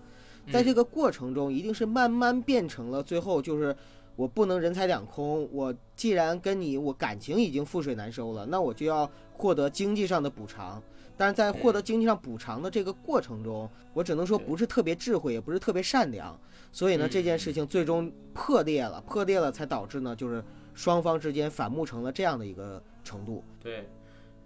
[0.50, 3.76] 在这个过程中一定是慢慢变成了最后就是。
[4.18, 5.46] 我不能人财两空。
[5.52, 10.82] 我既然跟你，我感情已经覆水难收了，那我就要获得经济上的补偿。
[11.18, 16.38] 但是在获得经济上补偿的这个过程中，我只能说不是特别智慧，也不是特别善良。
[16.74, 20.44] 所以呢，这件事情最终破裂了，破裂了才导致呢，就是
[20.74, 23.42] 双方之间反目成了这样的一个程度。
[23.62, 23.88] 对，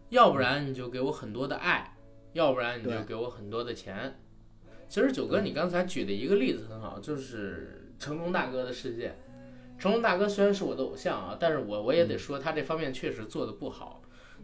[0.10, 1.98] 要不然你就给我很多的爱，
[2.34, 4.20] 要不然你就给我很多的钱。
[4.88, 9.18] 其实九哥，你刚才举的一个例子很好，就是成龙大哥的事件。
[9.80, 13.99] 成龙大哥虽然是我的偶像啊，但是我我也得说他这方面确实做的不好。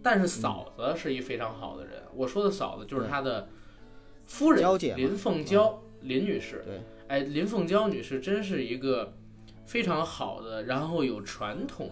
[0.06, 3.50] 但是嫂子是一非常好的人，我说的嫂子就是他的
[4.24, 4.64] 夫人
[4.96, 6.62] 林凤娇林女士。
[6.64, 9.16] 对，哎，林凤娇女士真是一个
[9.66, 11.90] 非常好的，然后有传统、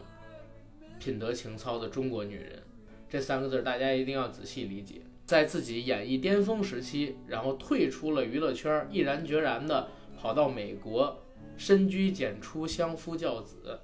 [0.99, 2.62] 品德情操的中国女人。
[3.10, 5.02] 这三个字大家一定要仔细理解。
[5.26, 11.19] 在自己演艺巅峰时期，然后退出了娱乐圈，毅然决然的跑到美国。
[11.58, 13.80] 深居简出，相夫教子。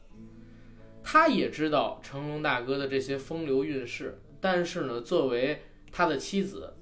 [1.03, 6.73] 他也知道成龙大哥的这些风流韵事，但是呢，作为他的妻子，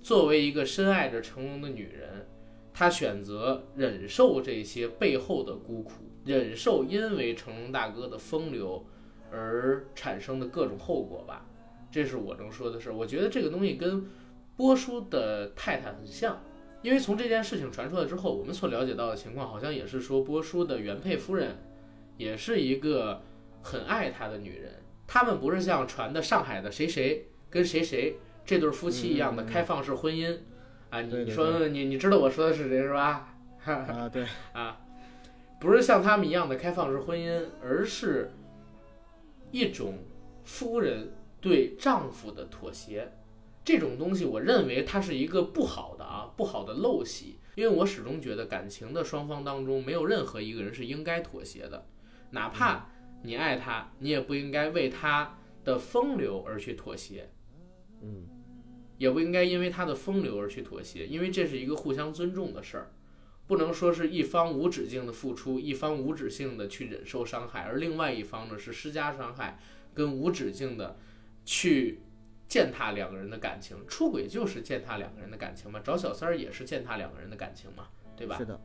[0.00, 2.26] 作为一个深爱着成龙的女人，
[2.72, 5.92] 她选择忍受这些背后的孤苦，
[6.24, 8.84] 忍受因为成龙大哥的风流
[9.30, 11.44] 而产生的各种后果吧。
[11.90, 12.90] 这是我能说的事。
[12.90, 14.06] 我觉得这个东西跟
[14.56, 16.40] 波叔的太太很像，
[16.82, 21.56] 因为从这件事情传出来之后，我们所了解到的情况好像也是说波叔的原配夫人
[22.16, 23.22] 也是一个
[23.62, 24.72] 很爱他的女人。
[25.06, 30.38] 他们不是像传的上海的谁谁跟谁谁这对夫妻一样的开放式婚姻
[30.90, 31.00] 啊？
[31.00, 33.34] 你说你你知道我说的是谁是吧？
[33.64, 34.80] 啊，对，啊，
[35.58, 38.30] 不是像他们一样的开放式婚姻，而是
[39.50, 39.94] 一种
[40.44, 43.12] 夫人对丈夫的妥协。
[43.64, 47.38] 这种东西，我认为它是一个不好的啊，不好的陋习。
[47.54, 51.86] 因为我始终觉得感情的双方当中，没有任何一个人是应该妥协的，
[52.30, 52.88] 哪怕
[53.22, 57.30] 你爱他，你也不应该为他的风流而去妥协。
[58.00, 58.26] 嗯，
[58.96, 62.92] 也不应该因为他的风流而去妥协，因为这是一个互相尊重的事儿，
[63.46, 69.58] 不能说是一方无止境的付出，一方无止境的去忍受伤害，而另外一方呢是施加伤害，
[69.94, 70.96] 跟无止境的
[71.44, 72.00] 去
[72.46, 73.76] 践踏两个人的感情。
[73.88, 78.38] 出轨就是践踏两个人的感情嘛，找小三儿也是践踏两个人的感情嘛，对吧？
[78.38, 78.60] 是的，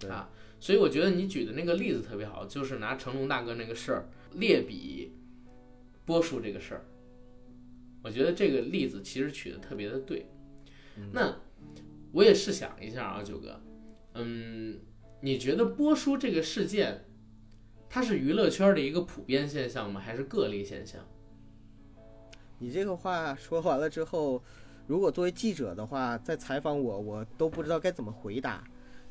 [0.00, 0.30] 对啊，
[0.62, 5.12] 所以我觉得你举的那个例子特别好，就是拿成龙大哥那个事儿列比
[6.04, 6.84] 波叔这个事儿，
[8.04, 10.24] 我觉得这个例子其实取的特别的对。
[11.10, 11.34] 那
[12.12, 13.60] 我也试想一下啊，九哥，
[14.14, 14.78] 嗯，
[15.20, 17.06] 你觉得波叔这个事件，
[17.90, 20.00] 它是娱乐圈的一个普遍现象吗？
[20.00, 21.04] 还是个例现象？
[22.60, 24.40] 你这个话说完了之后，
[24.86, 28.62] 如果作为记者的话，再采访我，我都不知道该怎么回答，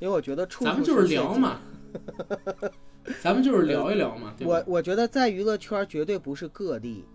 [0.02, 1.08] 因为我觉得处处咱们就是。
[1.08, 1.62] 聊嘛，
[3.22, 4.64] 咱们就是聊一聊嘛，对我？
[4.66, 7.06] 我觉得在娱乐圈绝对不是个例，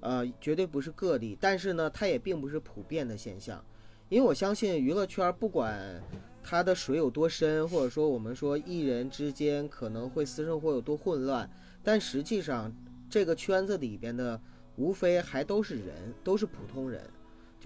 [0.00, 3.62] 呃，绝对不是个例，但是呢，它也并不是普遍的现象，
[4.08, 6.00] 因为我相信娱乐圈不管
[6.42, 11.50] 它的水有多深，或者说我们说艺人之间可能会私生活有多混乱，
[11.82, 12.72] 但实际上
[13.10, 14.40] 这个圈子里边的
[14.76, 17.02] 无非还都是人，都是普通人。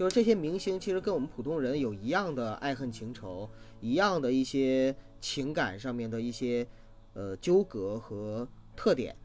[0.01, 3.47] 就是这些明星其实跟我们普通人有一样的爱恨情仇，
[3.81, 6.65] 一样的一些情感上面的一些
[7.13, 9.15] 呃纠葛和特点，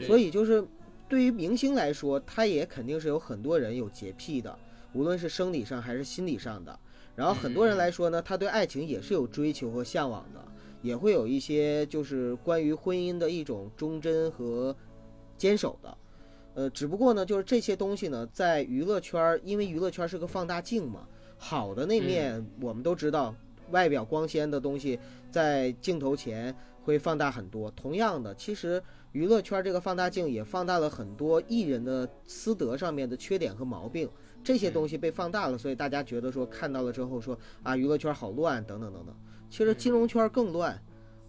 [0.00, 0.62] 所以就是
[1.08, 4.54] 对于明星来说，他也肯定是有很多人有洁癖的，
[4.92, 6.78] 无论是生理上还是心理上的。
[7.16, 10.44] 然后很多人来说呢，他对爱情也是有追求和向往的，
[10.82, 14.76] 也会有一些就是关于婚姻的一种忠贞和
[15.38, 15.96] 坚守的。
[16.54, 21.06] 呃，只不过呢，就是这些东西呢，在娱乐圈儿，因为娱乐圈儿是个放大镜嘛，
[21.38, 23.34] 好的那面我们都知道，
[23.70, 24.98] 外表光鲜的东西
[25.30, 27.70] 在镜头前会放大很多。
[27.70, 34.08] 同样的，其实娱乐圈这个放大镜也放大了很多艺人的私德上面的缺点和毛病，
[34.44, 39.14] 这些东西被放大了，所以大家觉得说看到了之后说啊，娱乐圈好乱等等等等。
[39.48, 40.78] 其实金融圈更乱，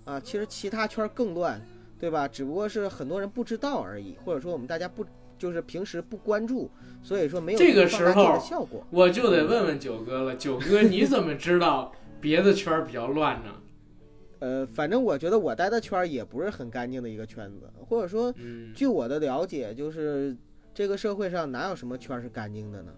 [0.06, 1.62] 啊，其实其他圈更乱，
[2.04, 2.28] 对吧？
[2.28, 5.06] 只不过是很多人不知道而已，或者说我们大家不
[5.38, 6.70] 就是平时不关注，
[7.02, 8.86] 所以说没有这个时候的效果。
[8.90, 13.52] 我就得问问九哥了，九哥你怎么知道别的圈儿比较乱呢？
[14.40, 20.36] 呃，反正我觉得我待的圈儿也不是很干净的一个圈子，或者说嗯，据我的了解，就是
[20.74, 22.92] 这个社会上哪有什么圈儿是干净的呢？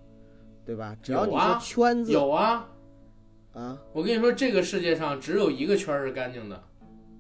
[0.65, 0.97] 对吧？
[1.03, 2.67] 只要你说圈子有啊，
[3.53, 6.63] 啊，我跟你说，这个世界上只有一个圈儿是干净的，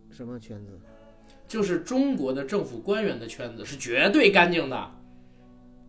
[0.09, 0.71] 什么圈子？
[1.47, 4.91] 就是中国的政府官员的圈子是绝对干净的，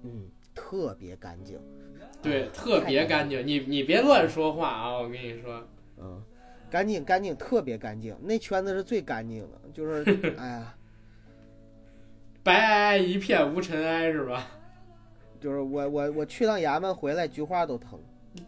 [0.04, 1.58] 嗯，特别干净。
[2.22, 3.46] 对，啊特别干净。
[3.46, 4.98] 你你别乱说话啊！
[4.98, 5.62] 我跟你说，
[5.98, 6.20] 嗯，
[6.70, 10.02] 干净干净，特别干净，那圈子是最干净的，就是
[10.36, 10.74] 哎呀，
[12.42, 14.48] 白皑皑一片无尘埃是吧？
[15.40, 17.98] 就是我我我去趟衙门回来，菊花都疼。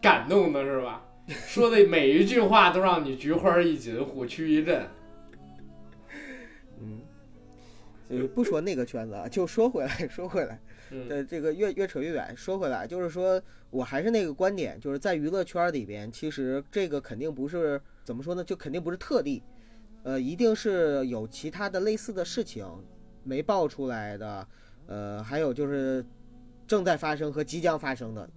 [0.00, 1.04] 感动的是吧？
[1.28, 4.82] 说的每一句话都让你菊花一紧，虎躯一震。
[8.08, 12.34] 呃，不说那个圈子啊，就说回来， 说回来，嗯呃，这个越越扯越远。
[12.36, 13.40] 说回来，就是说
[13.70, 19.42] 我还是那个观点，就是在娱乐圈里边，其实这个肯定不是怎么说呢，就肯定不是特例，
[20.04, 22.66] 呃，一定是有其他的类似的事情
[23.24, 24.48] 没爆出来的，
[24.86, 26.04] 呃，还有就是
[26.66, 28.28] 正在发生和即将发生的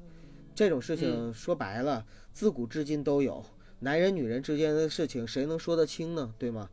[0.53, 3.43] 这种事情，说白了，自古至今都有。
[3.79, 6.33] 男人女人之间的事情，谁能说得清呢？
[6.37, 6.69] 对吗？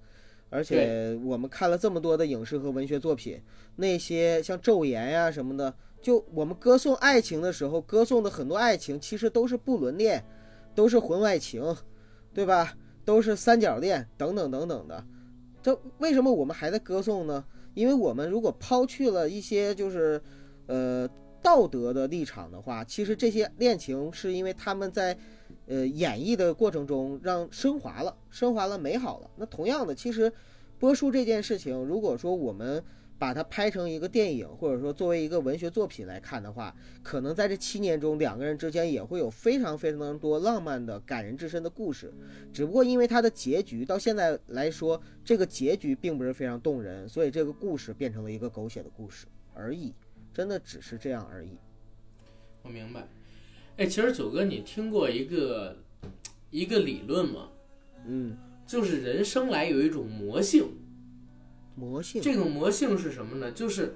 [0.51, 3.41] 而且我们看了这么多的影视和文学作品，
[3.77, 10.25] 那些像《昼颜》呀什么的，就我们歌颂爱情的时候，歌颂的很多爱情其实都是不伦恋，
[10.75, 11.77] 都是婚外情，
[12.33, 12.77] 对吧？
[13.05, 15.05] 都是三角恋等等等等的。
[15.63, 17.45] 这为什么我们还在歌颂呢？
[17.75, 20.21] 因为我们如果抛去了一些就是，
[20.67, 21.09] 呃，
[21.43, 25.17] 道德的立场的话，其实这些恋情是因为他们在
[25.68, 29.31] 呃演绎的过程中让升华了，升华了美好了。
[29.37, 30.33] 那同样的，其实
[30.78, 32.83] 播书这件事情，如果说我们
[33.18, 42.14] 把它拍成一个电影，或者说作为一个文学作品来看的话，可能在这七年中，两个人之间也会有非常非常多浪漫的、感人至深的故事。
[42.52, 49.92] 只不过因为它的结局到现在来说，这个结局并不是非常动人，所以这个故事变成了一个狗血的故事而已，
[50.33, 51.59] 真的只是这样而已。
[52.62, 53.02] 我明白。
[53.79, 55.77] 哎，其实九哥，你听过一个
[56.51, 57.49] 一个理论吗？
[58.05, 58.37] 嗯，
[58.67, 60.67] 就是人生来有一种魔性，
[61.77, 63.53] 魔性，这种魔性是什么呢？
[63.53, 63.95] 就是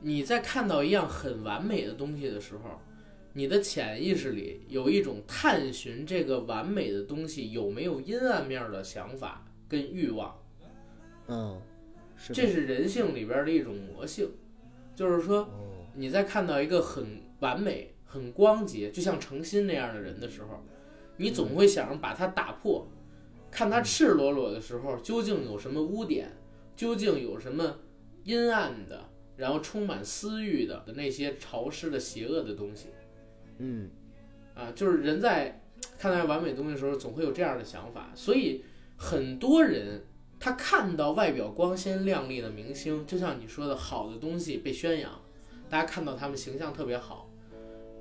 [0.00, 2.78] 你在看到一样很完美的东西的时候，
[3.32, 10.38] 你的潜意识里有一种探寻这个完美的东西有没有阴暗面的想法跟欲望。
[11.28, 11.58] 嗯，
[12.16, 14.28] 是这是人性里边的一种魔性，
[14.94, 20.62] 就是说哦，你在看到一个很完美、很光洁，就像诚心那样的人的时候，
[21.16, 22.86] 你总会想着把它打破，
[23.50, 26.30] 看他赤裸裸的时候究竟有什么污点，
[26.76, 27.78] 究竟有什么
[28.24, 29.02] 阴暗的，
[29.36, 32.88] 然后充满私欲的那些潮湿的、邪恶的东西
[33.56, 33.88] 嗯
[34.54, 35.62] 啊，就是人在
[35.98, 38.62] 看待完美东西的时候，总会有这样的想法，所以
[38.96, 40.04] 很多人。
[40.44, 45.08] 他看到外表光鲜亮丽的明星，就像你说的，好的东西被宣扬，
[45.70, 47.30] 大家看到他们形象特别好，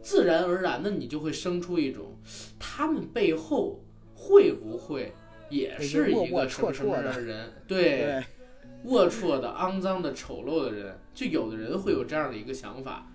[0.02, 2.18] 自然而然的你就会生出一种，
[2.60, 3.80] 他们背后
[4.16, 5.14] 会不会
[5.50, 7.52] 也是一个什么什么样的人？
[7.68, 8.24] 对，对，
[8.86, 13.08] 龌龊的、肮脏的、丑陋的人，就有的人会有这样的一个想法，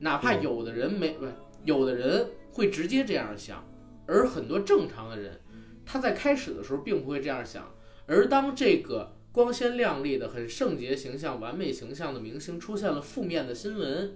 [0.00, 1.26] 哪怕有的人没不，
[1.64, 3.64] 有的人会直接这样想，
[4.06, 5.40] 而很多正常的人，
[5.86, 7.72] 他在开始的时候并不会这样想。
[8.06, 14.12] 而当这个光鲜亮丽的、很圣洁形象、完美形象的明星出现了负面的新闻，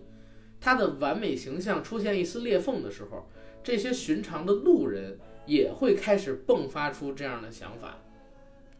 [0.66, 3.24] 他的完美形象出现一丝裂缝的时候，
[3.62, 7.98] 这些寻常的路人也会开始迸发出这样的想法。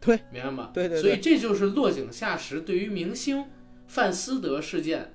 [0.01, 0.71] 对，明白吗？
[0.73, 3.45] 对对对所以这就是落井下石对于明星
[3.87, 5.13] 范思德事件，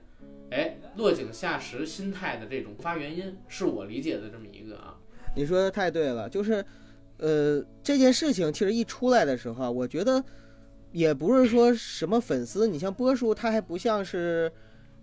[0.51, 4.97] 哎，落井下石心态的这种发原因，是我理解的这么一个啊。
[5.37, 6.65] 你说的太对了，就是，
[7.19, 10.25] 呃，这件事情其实一出来的时候啊，我觉得
[10.91, 14.51] 也不是说什么粉丝，你像波叔，他还不像是，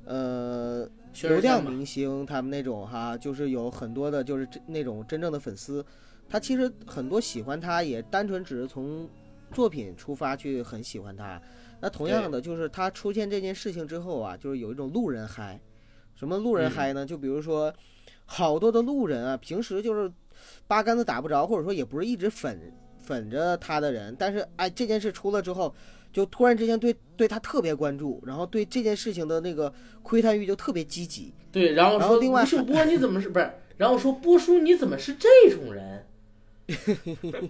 [0.05, 0.91] 呃，确
[1.27, 5.86] 流量明星他们那种哈，就是有很多的，就是真那种真正的粉丝，
[6.29, 9.10] 他其实很多喜欢他也单纯只是从
[9.51, 11.41] 作品出发去很喜欢他。
[11.82, 15.60] 那同样的，就是他出现这件事情之后啊，就是有一种路人嗨。
[16.15, 17.05] 什么路人嗯嗨呢？
[17.05, 17.73] 就比如说，
[18.25, 20.12] 好多的路人啊，平时就是
[20.67, 22.60] 八竿子打不着，或者说也不是一直粉
[22.97, 25.73] 粉着他的人，但是哎，这件事出了之后，
[26.12, 31.34] 就突然之间对对他特别关注，然后对这件事情的那个窥探欲就特别积极。
[31.52, 33.52] 对，然后说然后另外吴秀波你怎么是不是？
[33.78, 36.06] 然后说波叔你怎么是这种人？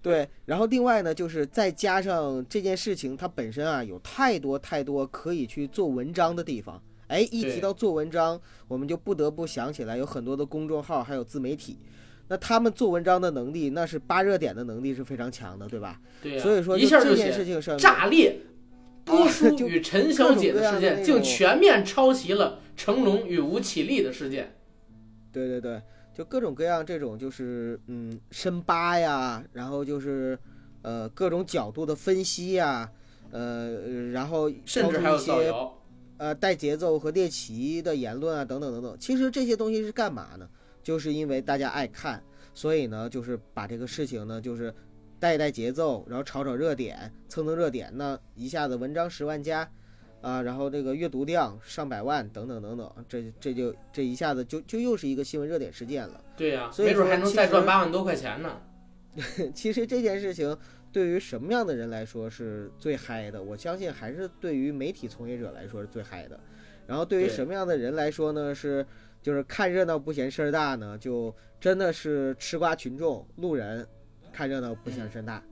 [0.00, 6.80] 对，然后另外呢，就是再加上这件事情它本身啊，有太多太多可以去做文章的地方。
[7.08, 11.78] 哎，一提到做文章，我们就不得不想起来有很多的公众号还有自媒体，
[12.28, 16.00] 那他们做文章的能力，那是扒热点的能力是非常强的，对吧？
[16.22, 18.40] 对呀、所以说一下这件事情上，炸裂。
[19.04, 24.54] 波叔与陈小姐的事件，竟全面抄袭了成龙与吴绮莉的事件。
[25.32, 25.80] 对对对，
[26.14, 30.38] 就各种各样这种就是嗯深扒呀，然后就是
[30.82, 32.90] 呃各种角度的分析呀，
[33.30, 35.74] 呃然后甚至还有造谣。
[36.18, 38.94] 呃带节奏和猎奇的言论啊等等等等。
[39.00, 40.46] 其实这些东西是干嘛呢？
[40.82, 42.22] 就是因为大家爱看，
[42.54, 44.74] 所以呢就是把这个事情呢就是
[45.18, 49.68] 带一带节奏，然后炒炒热点，蹭蹭热点，那一下子文章十万加。
[50.20, 56.20] 啊，然后这个阅读量上百万等等等等，这这就这一下子就就又是一个新闻热点事件了。
[56.36, 58.60] 对呀、所以没准还能再赚八万多块钱呢。
[59.54, 60.58] 其实这件事情
[60.90, 63.40] 对于什么样的人来说是最嗨的？
[63.40, 66.40] 我相信还是对于媒体从业者来说是最嗨的。
[66.84, 68.52] 然后对于什么样的人来说呢？
[68.52, 68.84] 是
[69.22, 70.96] 就是看热闹不嫌事儿大呢？
[70.98, 73.86] 就真的是吃瓜群众、路人
[74.32, 75.42] 看热闹不嫌事儿大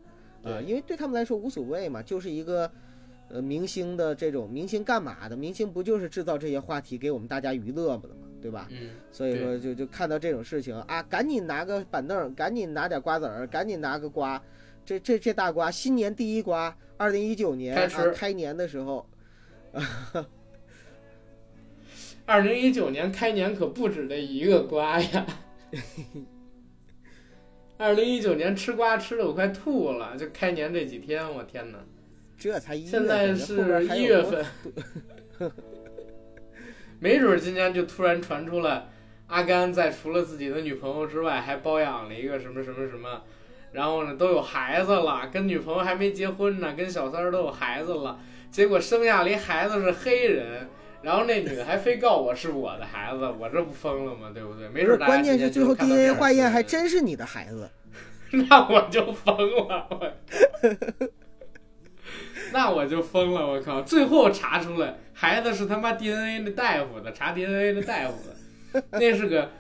[0.42, 2.70] 啊、因为对他们来说无所谓嘛，就是一个。
[3.29, 5.37] 呃，明星的这种明星干嘛的？
[5.37, 8.69] 明星不就是制造这些话题给我们大家娱乐嘛的嘛，对吧？
[8.71, 14.40] 嗯，所以说就就看到这种事情啊，赶紧拿个板凳，赶紧拿点瓜子儿，赶紧拿个瓜，
[14.85, 17.75] 这这这大瓜，新年第一瓜，二零一九年
[18.14, 19.04] 开年的时候，
[22.27, 25.27] 二零一九年开年可不止这一个瓜呀。
[27.79, 31.79] 二零一九年吃瓜吃的我快吐了，就开年这几天，我天哪！
[32.38, 35.52] 这才一月现在是一月份，
[36.98, 38.88] 没准儿今年就突然传出了
[39.27, 43.22] 阿甘在除了自己的女朋友之外，还包养了一个什么什么什么，
[43.72, 48.18] 然后呢都有孩子了，跟女朋友还没结婚呢，跟小三儿都有孩子了，
[48.50, 50.68] 结果生下了一孩子是黑人。
[51.07, 54.33] 然后那女的还非告我是我的孩子，我这不疯了吗？
[54.35, 54.69] 对不对？
[54.69, 57.71] 没不是，准大家关键是最后 DNA 化验还真是你的孩子。
[58.33, 60.13] 那我就疯了，我，
[62.52, 63.83] 那我就疯了，我靠！
[63.83, 69.52] 最后查出来孩子是他妈 DNA 的大夫的，查 DNA 的大夫的，那是个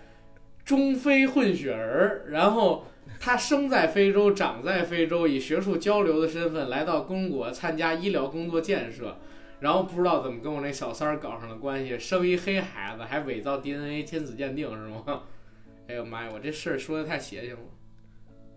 [0.64, 2.86] 中非混血儿，然后
[3.20, 9.18] 他生在非洲，长在非洲，以学术交流的身份来到中国参加医疗工作建设。
[9.60, 15.22] 然后不知道怎么跟我那小三儿搞上了关系，生一黑孩子，还伪造 DNA 亲子鉴定是吗？
[15.88, 17.60] 哎呦妈呀，我这事儿说的太邪性了。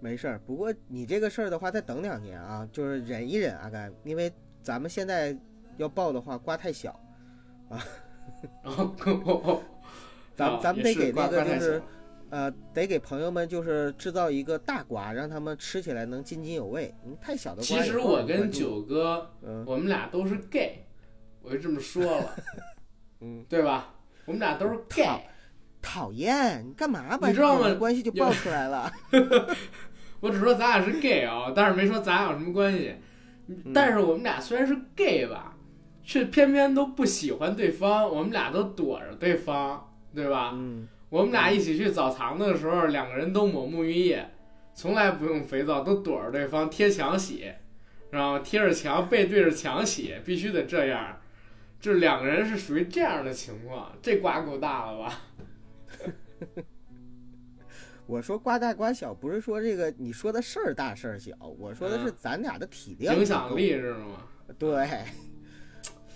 [0.02, 4.32] 没事儿，不过你这个事儿的话，再等两年啊，就是忍一忍，阿甘，因为
[4.64, 5.38] 咱们现在
[5.78, 7.00] 要报的话，瓜太小，
[8.64, 8.94] 然后
[10.36, 11.82] 咱啊咱们得给那个就是
[12.30, 16.94] 呃，得给朋友们就是制造一个大瓜，让他们吃起来能津津有味。
[17.06, 20.86] 嗯，太小的瓜其实我跟，九哥，嗯我们俩都是 gay，
[21.42, 22.36] 我就这么说了，
[23.22, 23.94] 嗯，对吧？
[24.26, 25.08] 我们俩都是 gay。
[25.82, 28.92] 讨厌，你干嘛把你知道吗关系就爆出来了？
[30.20, 32.96] 我只说咱俩是 gay 啊，但是没说咱俩有什么关系。
[33.48, 35.56] 嗯但是我们俩虽然是 gay 吧，
[36.04, 40.52] 却偏偏都不喜欢对方，我们俩都躲着对方，对吧？
[40.54, 44.30] 嗯，我们俩一起去澡堂子的时候，两个人都抹沐浴液，
[44.76, 47.52] 从来不用肥皂，都躲着对方贴墙洗，
[48.12, 51.18] 然后贴着墙背对着墙洗，必须得这样。
[51.80, 55.22] 就是两个人是属于这样的情况，这瓜够大了吧？
[58.06, 64.26] 我说瓜大瓜小，不是说这个你说的事儿大事儿小，我说的是嗯咱俩的体量影响力是吗？
[64.58, 64.88] 对，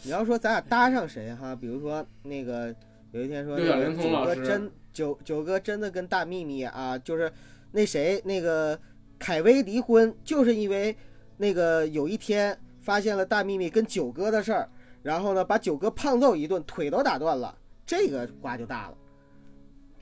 [0.02, 2.76] 你要说咱俩搭上谁哈，比如说那个
[3.12, 7.32] 有一天说九龄童老师哥真九九哥真的跟大秘密啊，就是
[7.72, 8.80] 那谁那个
[9.20, 10.96] 凯威离婚，就是因为
[11.38, 14.68] 那个有一天发现了大秘密跟九哥的事儿，
[15.04, 18.98] 然后呢把九哥胖揍一顿，腿都打断了，这个瓜就大了。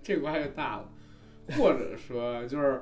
[0.01, 0.89] 这瓜就大了。
[1.57, 2.81] 或者说就是，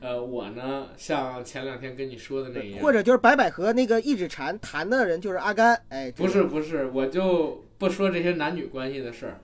[0.00, 9.40] 呃，我呢，像前两天跟你说的那样，或者就是白百合那个一指禅弹的人就是阿甘，哎，不是不是，我就不说这些男女关系的事儿，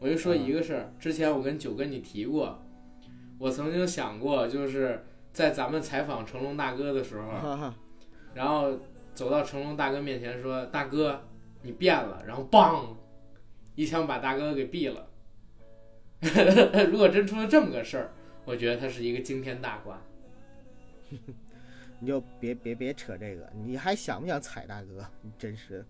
[0.00, 0.92] 我就说嗯一个事儿。
[0.98, 2.60] 之前我跟九哥你提过，
[3.38, 7.72] 我曾经想过，就是在咱们采访成龙大哥的时候，
[8.34, 8.72] 然后
[9.14, 11.20] 走到成龙大哥面前说：“大哥，
[11.62, 12.96] 你变了。”然后梆，
[13.74, 15.08] 一枪把大哥给毙了。
[16.90, 18.12] 如果真出了这么个事儿，
[18.44, 20.00] 我觉得他是一个惊天大瓜。
[21.98, 25.06] 你就别别别扯这个，你还想不想踩大哥？
[25.22, 25.84] 你真是。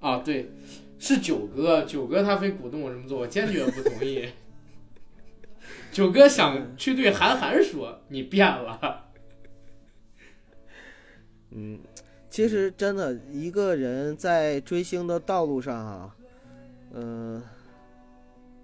[0.00, 0.50] 啊，对，
[0.98, 4.28] 是九哥，九哥他非鼓动我这么做，我坚决不同意。
[5.92, 9.10] 九哥想去对韩寒说：“你变了。
[11.50, 11.78] 嗯，
[12.32, 16.16] 其实真的一个人在追星的道路上啊，
[16.94, 17.42] 嗯、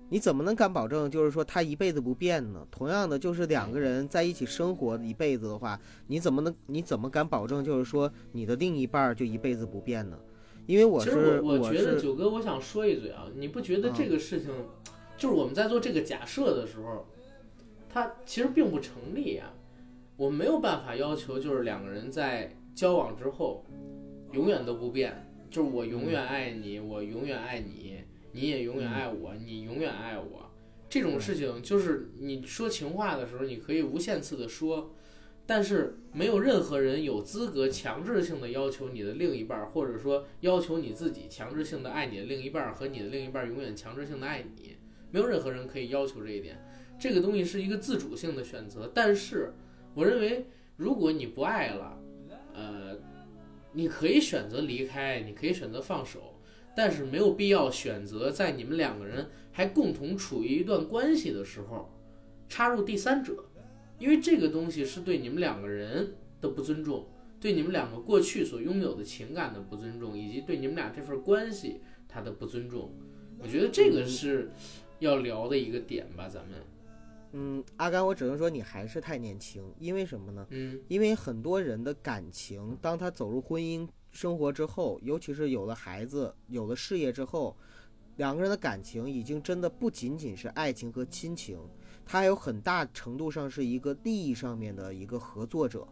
[0.09, 2.67] 你怎么能敢保证就是说他一辈子不变呢？
[2.71, 10.19] 同样的，就是两个人在一起生活一辈子的话，你怎么能你怎么敢保证就是说你的另一半儿就一辈子不变呢？
[10.65, 14.51] 因为我其是实我觉得九哥，我想说一嘴啊，你不觉得这个事情，
[15.19, 17.05] 就是我们在做这个假设的时候，
[17.87, 19.53] 它其实并不成立啊。
[20.17, 23.65] 我们没有办法要求，就是两个人在交往之后，
[24.31, 27.97] 永远都不变，就是我永远爱你，我永远爱你，
[28.31, 30.49] 你也永远爱我，你永远爱我。
[30.89, 34.95] 这种事情就是你说情话的时候，你可以无限次的说，
[35.45, 44.77] 但是没有任何人有资格强制性的要求你的另一半儿，或者说要求你自己强制性的爱你的另一半儿和你的另一半儿永远强制性的爱你，
[45.11, 46.57] 没有任何人可以要求这一点。
[46.97, 49.53] 这个东西是一个自主性的选择，但是
[49.95, 51.98] 我认为，如果你不爱了，
[52.59, 52.99] 呃，
[53.73, 56.35] 你可以选择离开，你可以选择放手，
[56.77, 61.89] 但是没有必要选择在你们两个人还共同处于一段关系的时候
[62.49, 63.45] 插入第三者，
[64.01, 67.07] 因为这个东西是对你们两个人的不尊重，
[67.41, 72.93] 对你们两个过去所拥有的情感的不尊重，以及对你们俩这份关系它的不尊重。
[73.41, 74.51] 我觉得这个是
[74.99, 76.59] 要聊的一个点吧，咱们，
[77.33, 80.47] 嗯，阿甘，我只能说你还是太年轻，因为什么呢？
[80.51, 87.57] 嗯因为很多人的感情，当他走入婚姻生活之后，尤其是有了孩子、有了事业之后，
[88.17, 91.59] 两个人的感情已经真的不仅仅是爱情和亲情，
[92.07, 95.87] 他还有很大程度上是一个利益上面的一个合作者，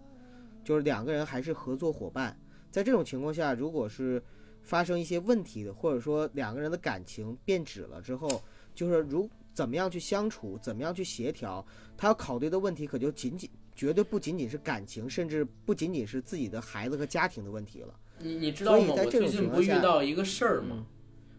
[0.64, 2.38] 就是两个人还是合作伙伴。
[2.70, 4.22] 在这种情况下，如果是
[4.62, 8.42] 发生一些问题的，或者说两个人的感情变质了之后，
[8.74, 11.64] 就是如怎么样去相处，怎么样去协调，
[11.96, 17.94] 他要考虑的问题可就仅仅绝对不仅仅是感情，甚至不仅仅是自己的孩子和家庭的问题了。
[18.18, 18.94] 你你知道吗？
[18.94, 20.86] 我最近不遇到一个事儿吗嗯？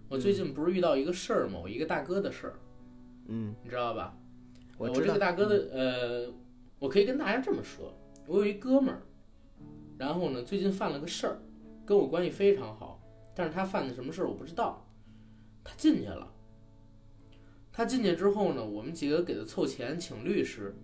[0.10, 1.60] 我最近不是遇到一个事儿吗？
[1.62, 2.60] 我一个大哥的事儿，
[3.28, 4.18] 嗯，你知道吧？
[4.80, 6.34] 我我这个大哥的呃，
[6.80, 7.94] 我可以跟大家这么说，
[8.26, 9.02] 我有一哥们儿，
[10.00, 11.40] 然后呢，最近犯了个事儿，
[11.86, 13.00] 跟我关系非常好，
[13.36, 14.84] 但是他犯的什么事儿我不知道，
[15.64, 16.34] 他进去了。
[17.78, 20.76] 他进去之后呢，我们几个给他凑钱请律师，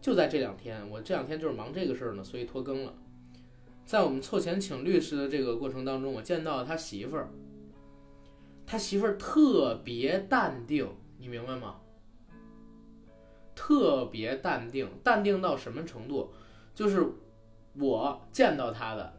[0.00, 2.94] 就在这两天，我这两天就是忙这个事儿呢，所以拖更了。
[3.84, 7.30] 在我们凑钱请律师的这个过程当中，我见到了他媳妇儿，
[8.64, 10.88] 他媳妇儿特别淡定，
[11.18, 11.80] 你明白吗？
[13.56, 16.32] 特别淡定，淡定到什么程度？
[16.76, 17.04] 就是
[17.76, 19.12] 我见到他的，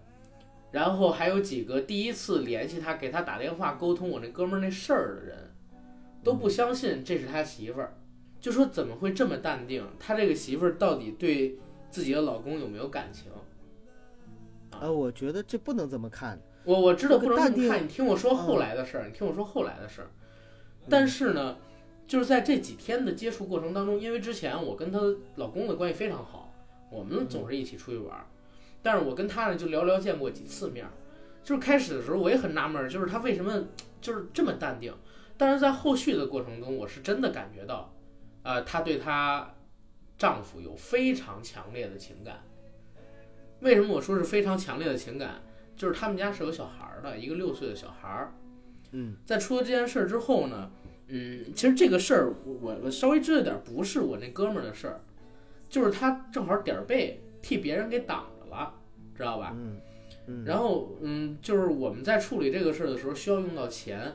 [0.71, 5.44] 然后还有几个第一次联系他，给他打电话沟通我那哥们儿那事儿的人，
[6.25, 7.93] 都不相信这是他媳妇儿，
[8.41, 9.85] 就说怎么会这么淡定？
[9.99, 11.59] 他这个媳妇儿到底对
[11.91, 13.31] 自己的老公有没有感情？
[14.79, 16.41] 呃，我觉得这不能这么看。
[16.63, 20.07] 我我知道不能这么看，你听我说后来的事儿，你听我说后来的事儿。
[20.89, 21.57] 但是呢，
[22.07, 24.99] 就是在这几天的接触过程当中，因为之前我跟她
[25.35, 26.51] 老公的关系非常好，
[26.89, 28.25] 我们总是一起出去玩儿，
[28.81, 30.91] 但是我跟她呢就寥寥见过几次面儿。
[31.43, 33.63] 就是开始的时候我也很纳闷儿，就是她为什么
[34.01, 34.91] 就是这么淡定，
[35.37, 37.93] 但是在后续的过程中，我是真的感觉到，
[38.43, 39.53] 呃，她对她
[40.17, 42.41] 丈夫有非常强烈的情感。
[43.61, 45.41] 为什么我说是非常强烈的情感？
[45.75, 48.33] 就是他们家是有小孩儿的，一个六岁的小孩儿。
[48.91, 50.71] 嗯，在出了这件事儿之后呢，
[51.07, 55.01] 嗯，其实这个事儿我我我稍微知道点儿，不是我那哥们儿的事儿，
[55.67, 58.73] 就是他正好点儿背替别人给挡着了，
[59.15, 59.53] 知道吧？
[59.57, 59.77] 嗯
[60.27, 64.13] 嗯，然后嗯，就是我们在处理这个事儿的时候需要用到钱，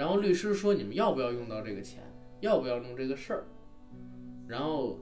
[0.00, 2.02] 然后律师说你们要不要用到这个钱，
[2.40, 3.44] 要不要弄这个事儿，
[4.48, 4.98] 然后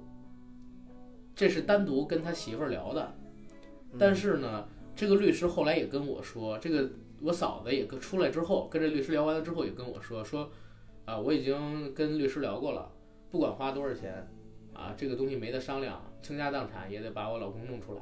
[1.37, 3.15] 这是单独跟他媳妇儿聊的，
[3.97, 6.91] 但是呢，这个律师后来也跟我说，这个
[7.21, 10.51] 我嫂子也跟出来之后，跟这律师聊完了之后也跟我说说，
[11.05, 12.91] 啊，我已经跟律师聊过了，
[13.31, 14.29] 不管花多少钱，
[14.75, 18.01] 啊，这个东西没得商量，倾家荡产也得把我老公弄出来，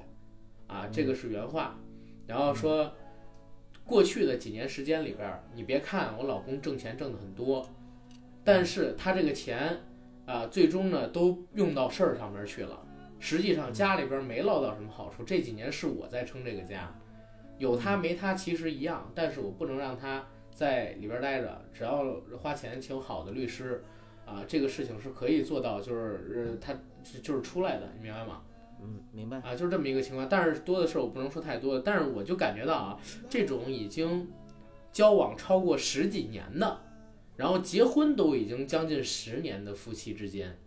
[0.67, 1.79] 啊，这个是原话，
[2.27, 2.91] 然后说，
[3.87, 7.65] 过去的几年时间里边，你别看我老公挣钱挣的很多，
[8.43, 9.79] 但是他这个钱，
[10.27, 12.83] 啊，最终呢都用到事儿上面去了。
[13.19, 16.93] 实际上家里边没捞到什么好处，这几年是我在撑这个家，
[17.59, 22.05] 有他没他其实一样，但是我不能让他在里边待着，只要
[22.37, 23.83] 花钱请好的律师，
[24.27, 26.75] 啊，这个事情是可以做到，就是呃他
[27.23, 28.43] 就是出来的，你明白吗？
[28.81, 29.39] 嗯，明白。
[29.39, 30.29] 啊，就是这么一个情况。
[30.29, 34.29] 但是多的事儿我不能说太多，但是我就感觉到啊，这种已经
[34.93, 36.81] 交往超过十几年的，
[37.37, 40.59] 然后结婚都已经将近十年的夫妻之间，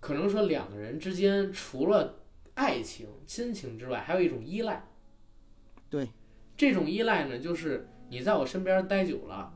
[0.00, 2.16] 可能说两个人之间除了
[2.54, 4.86] 爱情、亲情之外，还有一种依赖。
[5.88, 6.08] 对，
[6.56, 9.54] 这种依赖呢，就是你在我身边待久了，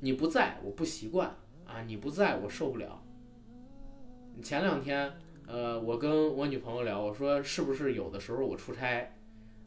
[0.00, 1.36] 你不在我不习惯
[1.66, 3.02] 啊，你不在我受不了。
[4.42, 5.12] 前两天。
[5.48, 9.16] 呃，我跟我女朋友聊，我说是不是有的时候我出差，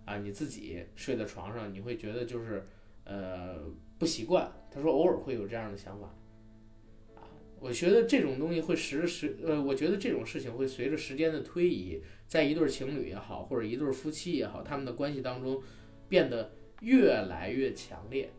[0.06, 2.64] 啊，你自己睡在床上，你会觉得就是
[3.04, 3.56] 呃
[3.98, 4.52] 不习惯。
[4.70, 6.06] 她说偶尔会有这样的想法，
[7.16, 7.26] 啊，
[7.60, 15.60] 我觉得这种东西会时时呃，我觉得这种事情会随着时间的推移，在一对情侣也好，或者一对夫妻也好，他们的关系当中
[16.08, 16.52] 变得
[16.82, 18.32] 越来越强烈。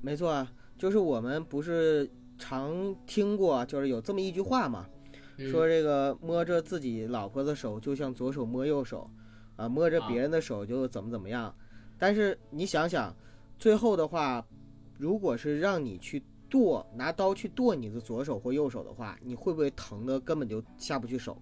[0.00, 2.08] 没错啊，就是我们不是
[2.38, 4.88] 常听过，就是有这么一句话嘛。
[5.38, 9.10] 嗯、说这个摸着自己老婆的手就像左手摸右手，
[9.56, 11.54] 啊，摸着别人的手就怎么怎么样。
[11.98, 13.14] 但是你想想，
[13.58, 14.46] 最后的话，
[14.98, 21.40] 如果是让你去剁，拿刀去剁你的左手或右手的话，你会不会疼的根本就下不去手？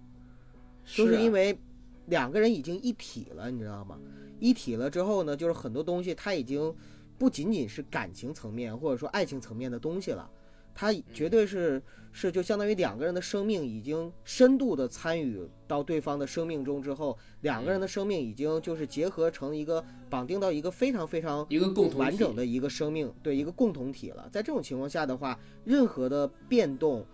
[0.85, 1.59] 就是因为为
[2.07, 3.99] 两个人已经一体了，你知道吗？
[4.39, 6.73] 一体了之后呢，就是很多东西它已经
[7.17, 10.29] 不仅仅是感情层面或者说爱情层面的东西了。
[10.75, 24.29] 它绝对是是就相当于两个人的生命已经深度的参与到对方的生命中之后，两个人的生命已经就是结合成一个绑定到一个非常非常一个共同完整的一个生命，对一个共同体了。
[24.31, 27.05] 在这种情况下的话，任何的变动，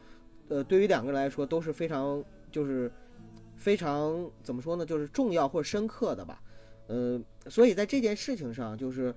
[0.50, 2.92] 呃，对于两个人来说都是非常就是
[3.56, 6.42] 非常怎么说呢，就是重要或者深刻的吧。
[6.88, 9.14] 呃，所以在这件事情上，就是。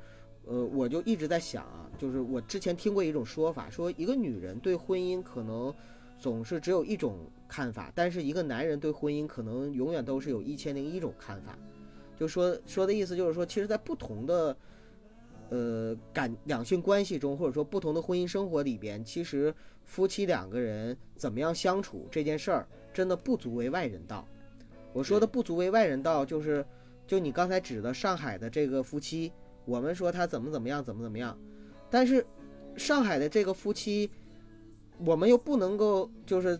[0.46, 5.74] 呃，我就一直在想啊，就是我之前听过一种说法，说一个女人对婚姻可能
[6.18, 7.18] 总是只有一种
[7.48, 11.58] 看法，但是一个男人对婚姻可能永远都是有一千零一种看法。
[12.16, 14.56] 就说说的意思就是说，其实，在不同的
[15.50, 19.52] 呃感两性关系中，或者说不同的婚姻生活里边，其实
[19.84, 24.26] 夫妻两个人怎么样相处这件事儿，真的不足为外人道。
[24.92, 26.64] 我说的不足为外人道，就是
[27.04, 29.32] 就你刚才指的上海的这个夫妻，
[29.64, 31.36] 我们说他怎么怎么样，怎么怎么样，
[31.90, 32.24] 但是
[32.76, 34.10] 上海的这个夫妻，
[35.04, 36.58] 我们又不能够就是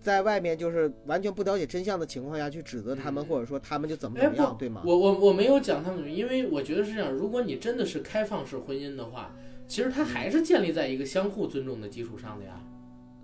[0.00, 4.82] 在外面就是完全不了解真相的情况下去指责他们，嗯或者说他们就怎么怎么样，对吗？
[4.84, 9.34] 我我我没有讲他们，因为我觉得是这样，如果你真的是开放式婚姻的话，
[9.66, 12.60] 其实它还是建立在一个相互尊重的基础上的呀，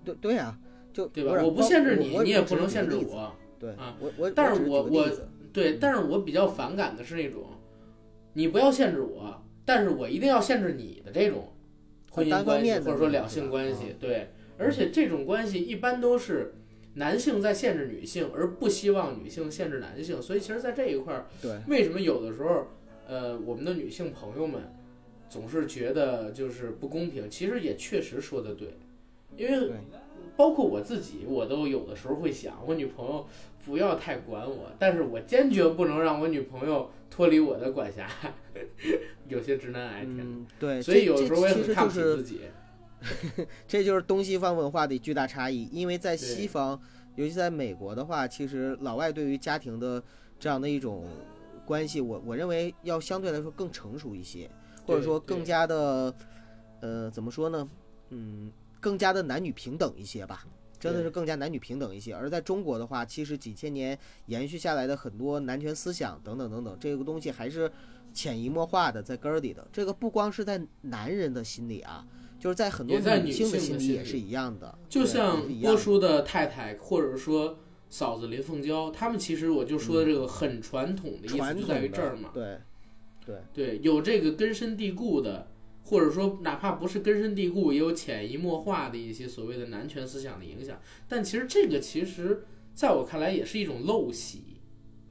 [0.05, 0.59] 对对呀、
[0.93, 1.43] 就对吧？
[1.43, 2.69] 我不限制你，你也不能。
[2.69, 3.33] 限制我。
[3.59, 5.09] 对啊，我我但是只我我
[5.53, 7.43] 对，但是我比较反感的是那种，
[8.39, 11.53] 你不要限制我，但是我一定要限制你的这种
[12.13, 16.55] 婚姻关系或者说两性关系嗯，对，而且这种关系一般都是
[16.95, 22.69] 男性在限制女性，而不希望女性限制男性，所以其实，在这一块儿，对为什么有的时候，
[23.09, 24.73] 呃，我们的女性朋友们
[25.29, 27.29] 总是觉得就是不公平？
[27.29, 28.69] 其实也确实说的对，
[29.37, 29.77] 因为对
[30.39, 33.27] 包括我自己，我都有的时候会想，我女朋友
[33.67, 38.09] 不要太管我，但是我坚决不能让我女朋友脱离我的管辖。
[39.27, 42.41] 有些直男癌天，嗯，对，所以有时候我也这其很看不起实就是自己。
[43.67, 46.81] 这就是东西方文化的巨大差异，因为在西方，
[47.17, 50.01] 尤其在美国的话，其实老外对于家庭的
[50.39, 51.05] 这样的一种
[51.67, 54.49] 关系，我我认为要相对来说更成熟一些，
[54.87, 56.15] 或者说更加的，
[56.81, 57.69] 呃，怎么说呢？
[58.11, 60.47] 嗯，更加的男女平等一些吧。
[60.81, 67.69] 真的是更加男女平等一些，而在中国的话，其实几千年延续下来的很多男权思想等等等等，这个东西还是
[68.15, 69.67] 潜移默化的在根儿里的。
[69.73, 72.07] 这个不光是在男人的心里啊，
[72.39, 74.79] 就是在很多在女性的心里也是一样的。
[74.89, 77.59] 就像波叔的太太，或者说
[77.89, 82.31] 嫂子林凤娇，他们其实我就说的这个很传统的意思就在于这儿嘛。
[82.33, 82.61] 对，
[83.27, 85.49] 对，对，有这个根深蒂固的，
[85.89, 90.79] 或者说哪怕不是根深蒂固，也有潜移默化的一些所谓的男权思想的影响。
[91.09, 94.61] 但其实这个其实在我看来也是一种陋习，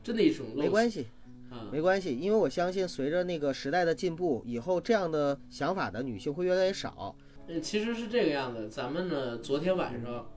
[0.03, 0.59] 真的一种陋习。
[0.59, 1.07] 没关系，
[1.49, 7.15] 啊，没关系，因为我相信随着那个时代的进步，以后这样的想法的女性会越来越少。
[7.47, 8.69] 嗯，其实是这个样子。
[8.69, 10.29] 咱们呢，昨天晚上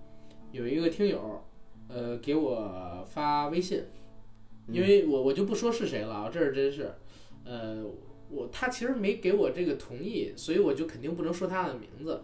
[0.52, 1.44] 有一个听友，
[1.88, 3.84] 呃，给我发微信，
[4.68, 6.94] 因为我我就不说是谁了啊，这是真是，
[7.44, 7.84] 呃，
[8.30, 12.22] 我他其实没给我这个同意，所以我就肯定不能说他的名字。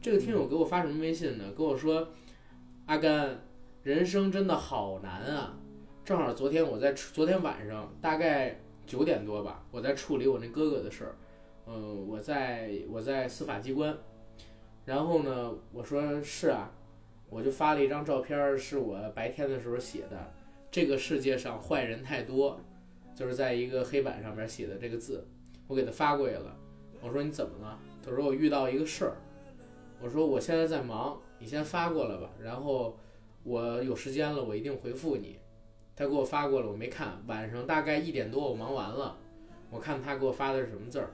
[0.00, 1.52] 这个听友给我发什么微信呢？
[1.56, 2.08] 跟我说，
[2.86, 3.42] 阿甘，
[3.82, 5.58] 人生真的好难啊！
[6.04, 11.16] 正好昨天我在昨天晚上大概九点多吧，我在处理我那哥哥的事儿。
[11.66, 13.96] 嗯，我在我在司法机关，
[14.84, 16.70] 然后呢，我说是啊，
[17.28, 20.32] 我就发了一张照片，是我白天的时候写的。
[20.70, 22.60] 这个世界上坏人太多，
[23.16, 25.26] 就是在一个黑板上面写的这个字，
[25.66, 26.54] 我给他发过去了。
[27.00, 27.78] 我说你怎么了？
[28.04, 29.16] 他说我遇到一个事儿。
[29.98, 32.98] 我说我现在在忙，你先发过来吧，然后
[33.42, 35.38] 我有时间了，我一定回复你。
[35.96, 37.18] 他给我发过来，我没看。
[37.26, 39.16] 晚上大概一点多，我忙完了，
[39.70, 41.08] 我看他给我发的是什么字儿。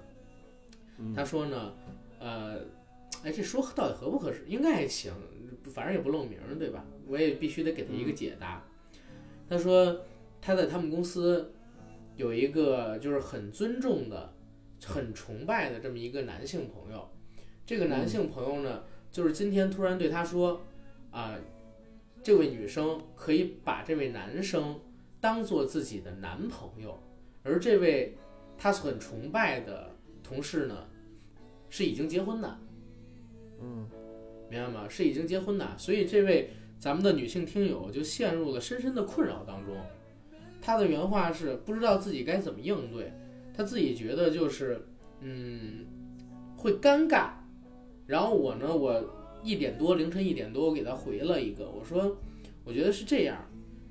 [1.15, 1.73] 他说呢，
[2.19, 2.57] 呃，
[3.23, 4.45] 哎，这说到底合不合适？
[4.49, 5.13] 应该还行，
[5.73, 6.85] 反正也不露名儿，对吧？
[7.07, 8.65] 我也必须得给他一个解答。
[9.49, 10.01] 他说
[10.41, 11.52] 他在他们公司
[12.17, 14.35] 有一个就是很尊重的、
[14.85, 17.09] 很崇拜的这么一个男性朋友。
[17.65, 20.61] 这个男性朋友呢，就是今天突然对他说，
[21.11, 21.39] 啊、
[22.23, 24.79] 这位女生可以把这位男生
[25.21, 27.01] 当做自己的男朋友，
[27.43, 28.17] 而这位
[28.59, 30.87] 他很崇拜的同事呢，
[31.71, 32.59] 是已经结婚的。
[33.61, 33.89] 嗯，
[34.51, 34.89] 明白吗？
[34.89, 39.77] 是已经结婚的，所以这位咱们的女性听友就陷入了深深的困扰当中。
[40.63, 43.13] 他的原话是不知道自己该怎么应对，
[43.53, 44.81] 他自己觉得就是
[45.21, 45.85] 嗯
[46.57, 47.33] 会尴尬。
[48.07, 49.05] 然后我呢，我
[49.43, 52.17] 一点多凌晨一点多，我给他回了一个，我说
[52.65, 53.45] 我觉得是这样，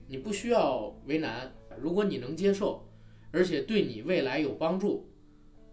[0.08, 2.88] 你不需要为难，如果你能接受，
[3.32, 5.10] 而且对你未来有帮助，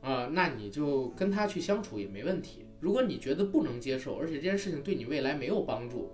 [0.00, 2.64] 啊、那你就跟他去相处也没问题。
[2.80, 6.12] 如果你觉得不能接受，而且这件事情对你未来没有帮助，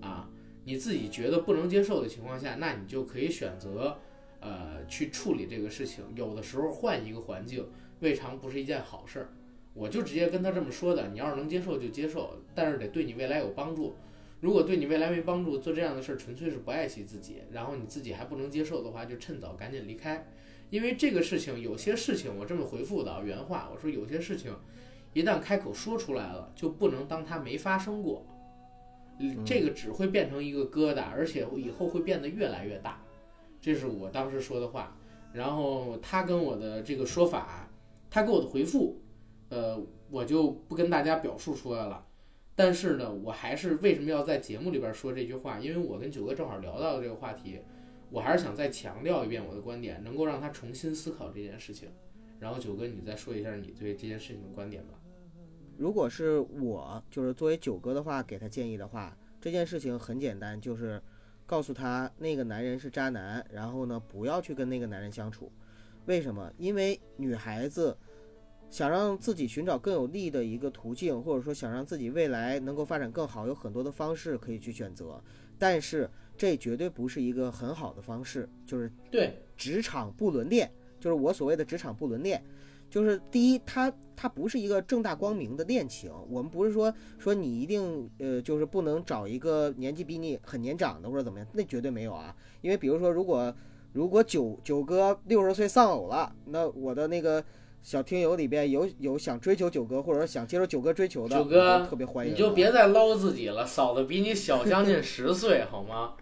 [0.00, 0.28] 啊，
[0.64, 3.96] 你自己觉得不能接受的情况下，那你就可以选择，
[4.42, 6.04] 呃，去处理这个事情。
[6.14, 7.66] 有的时候换一个环境，
[8.00, 9.28] 未尝不是一件好事儿。
[9.72, 13.94] 我就直接跟他这么说的，你要是能接受就接受，但是得对你未来有帮助。
[14.40, 20.26] 如果对你未来没帮助，做这样的事儿纯粹是不爱惜自己，然后你自己还不能接受的话，就趁早赶紧离开。
[20.68, 24.52] 因为这个事情，有些事情我这么回复的原话，我说有些事情
[25.12, 28.26] 一旦开口说出来了，就不能当它没发生过。
[29.20, 33.00] 嗯这个只会变成一个疙瘩，而且以后会变得越来越大。
[33.62, 34.94] 这是我当时说的话。
[35.32, 37.66] 然后他跟我的这个说法
[38.10, 39.00] 他给我的回复，
[39.48, 42.06] 呃，我就不跟大家表述出来了。
[42.54, 45.58] 但是呢，我还是为什么要在节目里边说这句话？
[45.58, 47.60] 因为我跟九哥正好聊到了这个话题，
[48.10, 51.88] 我还是想再强调一遍我的观点，能够让他重新思考这件事情。
[52.38, 54.94] 然后九哥，你再说一下你对这件事情的观点吧。
[55.78, 61.00] 如果是我，就是作为九哥的话，给他建议的话，这件事情很简单，就是
[61.46, 65.50] 告诉他那个男人是渣男，然后呢，不要去跟那个男人相处。
[66.06, 66.52] 为什么？
[66.58, 67.96] 因为女孩子
[68.70, 75.22] 想让自己寻找更有利的一个途径，或者说想让自己未来能够发展更好，有很多的方式可以去选择，
[75.58, 82.42] 但是这绝对不是一个很好的方式，就是对，职场不伦恋，就是我所谓的职场不伦恋。
[82.92, 86.12] 就是第一，它它不是一个正大光明的恋情。
[86.28, 92.36] 我们不是说说你一定呃，就是不能找一个年纪比你很年长的或者怎么样，那绝对没有啊。
[92.60, 93.50] 因为比如说，如果
[93.94, 97.42] 如果九九哥六十岁丧偶了，那我的那个
[97.80, 102.34] 小听友里边有有想追求九哥或者想接受九哥追求的，九哥特别欢迎。
[102.34, 106.12] 你就别再捞自己了，嫂子比你小将近十岁，好吗？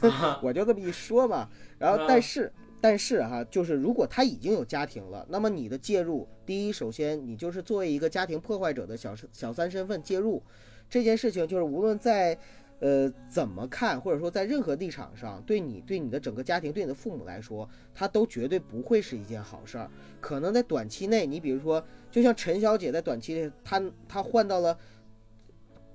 [0.00, 1.48] 啊 我就这么一说嘛。
[1.78, 2.52] 然后啊但是。
[2.82, 10.42] 但是哈、就是如果他已经有家庭了，那么你的介入，第一，首先你就是作为一个家庭破坏者的小小三身份介入，
[10.90, 12.36] 这件事情就是无论在
[12.80, 19.88] 呃怎么看，或者说在任何立场上，对你对你的整个家庭，对你的父母来说，他都绝对不会是一件好事儿。
[20.20, 21.80] 可能在短期内，你比如说，
[22.10, 24.76] 就像陈小姐在短期内，她她换到了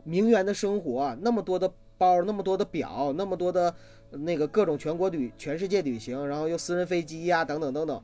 [0.06, 3.76] 名媛的生活，那么多的包，那么多的表，那么多的。
[4.12, 8.01] 那个各种全国旅、全世界旅行，然后又私人飞机呀、等等等等。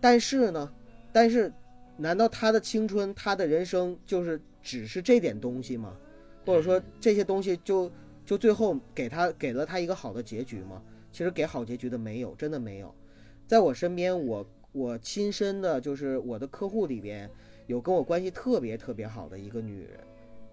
[0.00, 0.72] 但是呢，
[1.12, 1.52] 但是，
[1.96, 5.94] 难道他的青春、他的人生就是只是这点东西吗？
[6.46, 7.90] 或者说这些东西就
[8.24, 10.82] 就最后给他给了他一个好的结局吗？
[11.12, 12.92] 其实给好结局的没有，真的没有。
[13.46, 17.30] 在我身边，我我亲身的就是我的客户里边
[17.66, 20.00] 有跟我关系特别特别好的一个女人，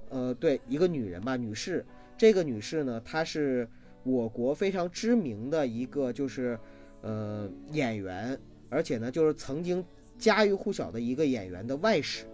[0.10, 1.86] 呃，对，一个女人吧，女士。
[2.18, 3.68] 这个女士呢，她是。
[4.10, 6.60] 我国非常知名的一个就是，
[7.02, 8.38] 呃，演员，
[8.70, 9.84] 而且呢，就是曾经
[10.18, 12.26] 家喻户晓的一个演员的外史，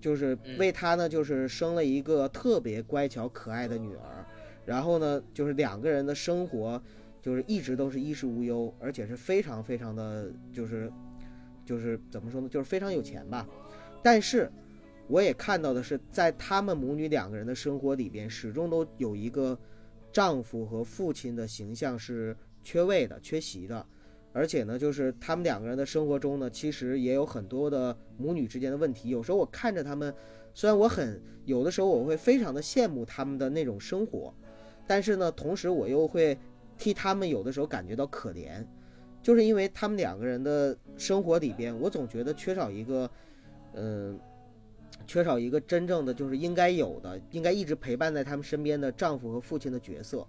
[0.00, 4.26] 就是为他呢，就是生了一个特别乖巧可爱的女儿，
[4.66, 6.82] 然后呢，就是两个人的生活
[7.20, 10.92] 就是一直都是衣食无忧，而且是非常非常的，就是
[11.64, 13.46] 就是怎么说呢，就是非常有钱吧。
[14.02, 14.50] 但是
[15.08, 19.58] 我也看到的是，在他们母女两个人的生活里边，始终都有一个。
[20.12, 23.84] 丈夫和父亲的形象是缺位的、缺席的，
[24.32, 29.08] 而且呢，就是他们两个人的生活中呢，其实也有很多的母女之间的问题。
[29.08, 30.14] 有时候我看着他们，
[30.54, 34.32] 虽然我很有的时候我会非常的羡慕他们的那种生活，
[34.86, 36.38] 但是呢，同时我又会
[36.76, 38.64] 替他们有的时候感觉到可怜，
[39.22, 43.10] 就是因为他们两个人的生活里边，我总觉得缺少一个，
[43.74, 44.18] 嗯、
[45.06, 50.26] 缺少一个真正的就是应该有的，应该一直陪伴在他们身边的丈夫和父亲的角色，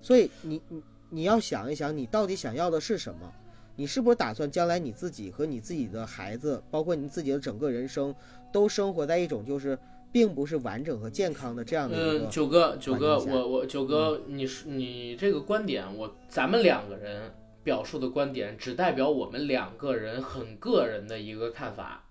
[0.00, 3.32] 所以你你你要想一想，你到底想要的是什么？
[3.74, 8.14] 你是不是打算将来你自己和你自己的孩子，包括你自己的整个人生，
[8.52, 9.78] 都生活在一种就是
[10.12, 12.26] 并不是完整和健康的这样的一个？
[12.26, 17.32] 嗯，九哥，九哥，我我九哥，你是你这个观点，我咱们两个人
[17.64, 22.04] 表述的观点，只代表我们两个人很个人的一个看法。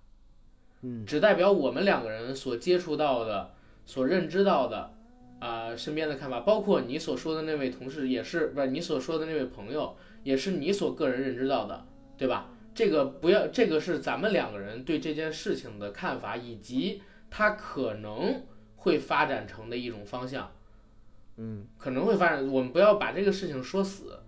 [0.81, 1.05] 嗯。
[1.05, 3.53] 只代表我们两个人所接触到的、
[3.85, 4.93] 所认知到的，
[5.39, 11.85] 啊、身边的看法，包括你所说的那位同事，也是不是你所说的那位朋友，也是你所个人认知到的，
[12.17, 12.49] 对吧？
[12.73, 18.43] 这个不要，这个是咱们两个人对这件事情的看法，以及它可能
[18.77, 20.49] 会发展成的一种方向，
[21.35, 21.67] 嗯。
[21.77, 22.47] 可能会发展。
[22.47, 24.19] 我们不要把这个事情说死，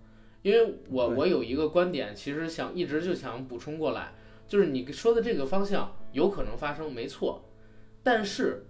[0.42, 4.12] 因为我我有一个观点，其实想一直就想补充过来，
[4.46, 7.44] 就是你说的这个方向有可能发生，没错，
[8.02, 8.66] 但是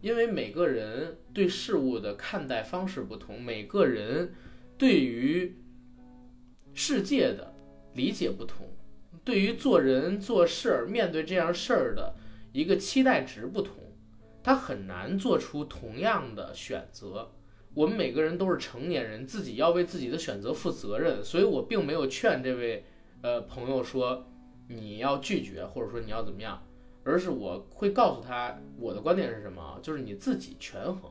[0.00, 4.32] 因为每个人对事物的看待方式不同，每个人
[4.78, 5.58] 对于
[6.72, 7.52] 世界的
[7.94, 8.66] 理解不同，
[9.24, 12.14] 对于做人做事儿、面对这样事儿的
[12.52, 13.74] 一个期待值不同，
[14.42, 17.32] 他很难做出同样的选择。
[17.74, 22.84] 我们每个人都是成年人，自己要为自己的选择负责任，所以我并没有劝这位
[23.22, 24.26] 呃朋友说
[24.68, 26.62] 你要拒绝，或者说你要怎么样，
[27.04, 31.10] 而是我会告诉他我的观点是什么啊，就是你自己权衡，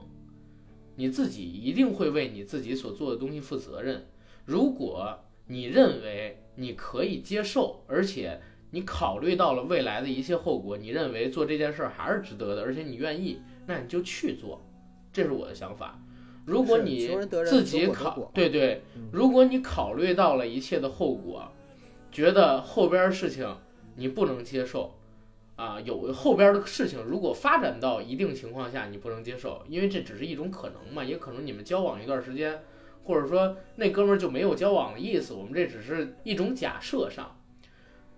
[0.96, 4.06] 你自己一定会为你自己所做的东西负责任。
[4.46, 8.40] 如果你认为你可以接受，而且
[8.72, 14.62] 你考虑到了未来的一切后果，你认为做这件事儿还是值得的，而且你愿意，那你就去做，
[15.14, 16.00] 这是我的想法。
[16.46, 17.10] 如果你
[17.46, 21.46] 自己考果，对对嗯，如果你考虑到了一切的后果，
[22.12, 23.54] 觉得后边儿事情
[23.96, 24.97] 你不能接受，
[25.58, 32.62] 啊，有后边的事情如果发展到一定情况下你不能接受，因为这只是一种可能嘛，也可能你们交往一段时间，
[33.04, 37.36] 或者说那哥们儿就没有交往的意思，我们这只是一种假设上，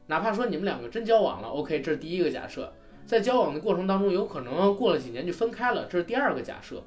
[0.07, 2.73] 哪怕说你们两个真交往了，OK，这是第一个假设，
[3.05, 6.83] 在交往的过程当中有可能过了几年就分开了，这是第二个假设。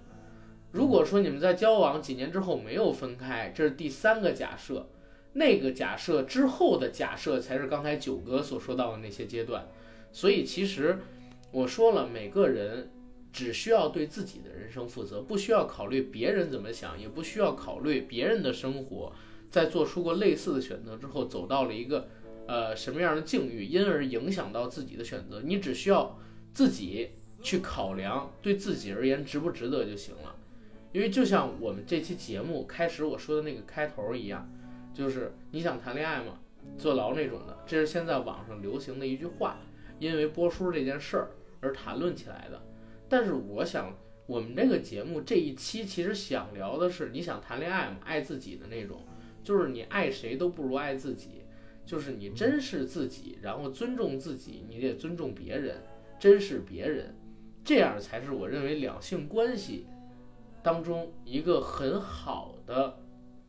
[0.70, 4.86] 如果说你们在交往几年之后没有分开，这是第三个假设。
[5.34, 9.66] 那个假设之后的假设才是刚才九哥所说到的那些阶段。
[10.12, 10.98] 所以其实
[11.50, 12.90] 我说了，每个人
[13.32, 19.12] 只需要对自己的人生负责，不需要考虑别人怎么想，也不需要考虑别人的生活。
[19.50, 22.08] 在做出过类似的选择之后，走到了一个
[22.46, 26.18] 呃什么样的境遇，因而影响到自己的选择，你只需要
[26.54, 27.10] 自己
[27.42, 30.34] 去考量，对自己而言值不值得就行了。
[30.92, 34.50] 因为就像我们这期节目开始我说的那个开头一样，
[34.94, 36.38] 就是你想谈恋爱吗？
[36.78, 39.58] 坐牢那种的，这是现在网上流行的一句话，
[40.02, 41.30] 因为波叔这件事儿
[41.60, 42.60] 而谈论起来的。
[43.08, 43.94] 但是我想，
[44.26, 47.98] 我们这个节目这一期其实想聊的是，你想谈恋爱吗？
[48.04, 49.00] 爱自己的那种，
[49.44, 51.44] 就是你爱谁都不如爱自己，
[51.86, 55.80] 就是你珍视自己，然后尊重自己，你得尊重别人，
[56.18, 57.14] 珍视别人，
[57.62, 59.86] 这样才是我认为两性关系。
[60.64, 62.98] 当中一个很好的、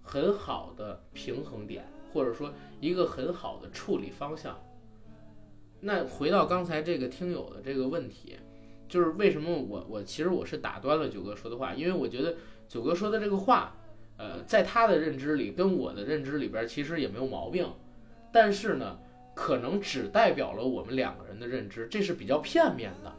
[0.02, 4.56] 很好的平衡点，或者说一个很好的处理方向。
[5.86, 8.38] 那回到刚才这个听友的这个问题，
[8.88, 12.36] 就是为什么我我其实我是打断了九哥说的话，因为我觉得
[12.70, 13.76] 九哥说的这个话，
[14.18, 17.68] 呃，在他的认知里跟我的认知里边其实也没有毛病，
[18.32, 18.98] 但是呢，
[19.36, 23.14] 可能只代表了我们两个人的认知，这是比较片面的。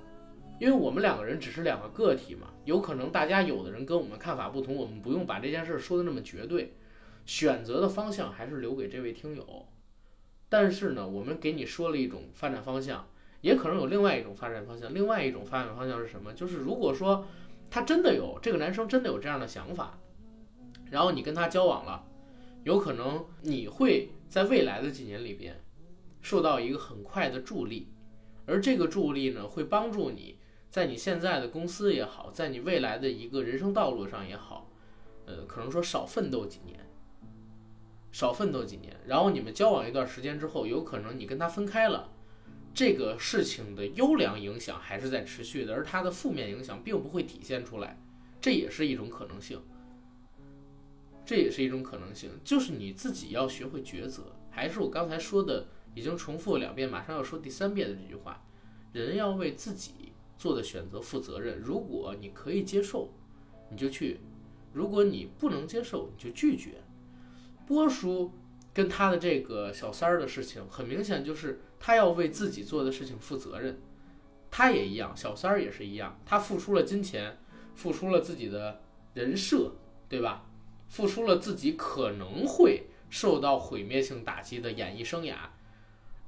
[0.58, 6.72] 因为我们两个人只是两个个体嘛，有可能大家有的人跟我们看法不同，我们不用把这件事说的那么绝对，
[7.26, 9.66] 选择的方向还是留给这位听友。
[10.56, 13.04] 但是呢，我们给你说了一种发展方向，
[13.40, 14.94] 也可能有另外一种发展方向。
[14.94, 16.32] 另外一种发展方向是什么？
[16.32, 17.26] 就是如果说
[17.68, 19.98] 他真的有这个男生真的有这样的想法，
[20.92, 22.06] 然后你跟他交往了，
[22.62, 25.60] 有可能你会在未来的几年里边
[26.22, 27.88] 受到一个很快的助力，
[28.46, 30.38] 而这个助力呢，会帮助你。
[30.70, 34.70] 在你现在的公司也好，在你未来的一个人生道路上也好，
[35.26, 36.78] 呃，可能说少奋斗几年，
[38.14, 42.12] 少奋斗几年，然后你们交往一段时间之后，有可能你跟他分开了，
[42.72, 48.00] 这个事情的优良影响还是在持续的，而他的负面影响并不会体现出来，
[48.40, 49.60] 这也是一种可能性，
[51.26, 58.46] 这也是一种可能性，就是你自己要学会抉择，还是我刚才说的，已经重复了两遍，马上要说第三遍的这句话，
[58.92, 60.12] 人要为自己。
[60.36, 61.58] 做的选择负责任。
[61.60, 63.08] 如果你可以接受，
[63.70, 64.16] 你就去；
[64.72, 66.82] 如果你不能接受，你就拒绝。
[67.66, 68.32] 波叔
[68.72, 73.80] 跟他的这个小三儿的事情，很明显就是他要为自己做的事情负责任。
[74.50, 77.38] 他也一样，小三儿也是一样，他付出了金钱，
[77.74, 78.80] 付出了自己的
[79.14, 79.72] 人设，
[80.08, 80.46] 对吧？
[80.88, 85.34] 付出了自己可能会受到毁灭性打击的演艺生涯。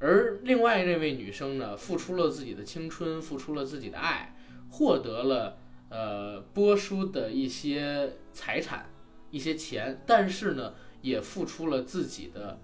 [0.00, 4.34] 而另外那位女生呢，付出了自己的青春，付出了自己的爱，
[4.70, 5.58] 获得了
[5.88, 8.90] 呃波叔的一些财产、
[9.30, 10.74] 一些钱，但是呢，
[11.06, 12.58] 也付出了自己的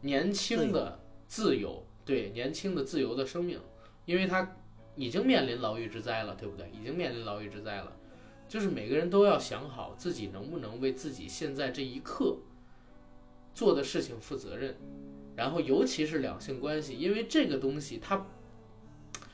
[0.00, 0.98] 年轻的
[1.28, 3.60] 自由，对年轻的自由的生命，
[4.06, 4.56] 因为他
[4.96, 6.70] 已经面临牢狱之灾了，对不对？
[6.70, 7.92] 已经面临牢狱之灾了，
[8.48, 12.38] 就是每个人都要想好自己能不能为自己现在这一刻
[13.52, 14.74] 做的事情负责任。
[15.36, 18.26] 然后，尤其是两性关系，因为这个东西，它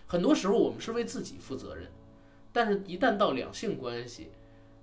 [0.08, 1.88] 很多时候我们是为自己负责任，
[2.52, 4.30] 但是一旦到两性关系，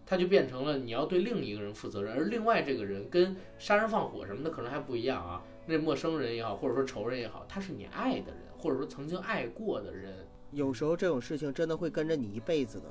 [0.06, 5.42] 它就变成了你要对另一个人负责任，而另外这个人跟杀人放火什么的可能还不一样啊。
[5.66, 10.14] 那陌生人也好，或者说仇人也好，他是你爱的人，或者说曾经爱过的人。
[10.52, 12.86] 有时候这种事情真的会跟着你一辈子的，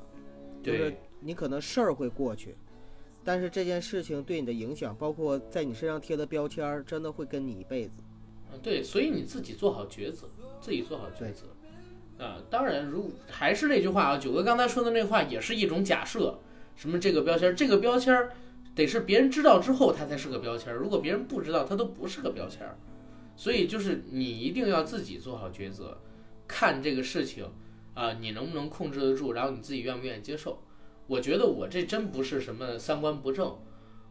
[0.61, 2.53] 就是你可能事儿会过去，
[3.23, 7.91] 但是这件事情对你的影响，包括在你身上贴的标签，真的会跟你一辈子。
[8.61, 10.27] 对，所以你自己做好抉择，
[10.59, 11.45] 自己做好抉择。
[12.23, 16.37] 啊，当然，如还是那句话啊，九哥刚才说的那话也是一种假设。
[16.75, 18.29] 什么这个标签，这个标签
[18.73, 20.73] 得是别人知道之后，它才是个标签。
[20.73, 22.67] 如果别人不知道，它都不是个标签。
[23.37, 25.97] 所以就是你一定要自己做好抉择，
[26.47, 27.45] 看这个事情
[27.93, 30.61] 啊，你能不能控制得住，然后你自己愿不愿意接受。
[31.07, 33.57] 我觉得我这真不是什么三观不正。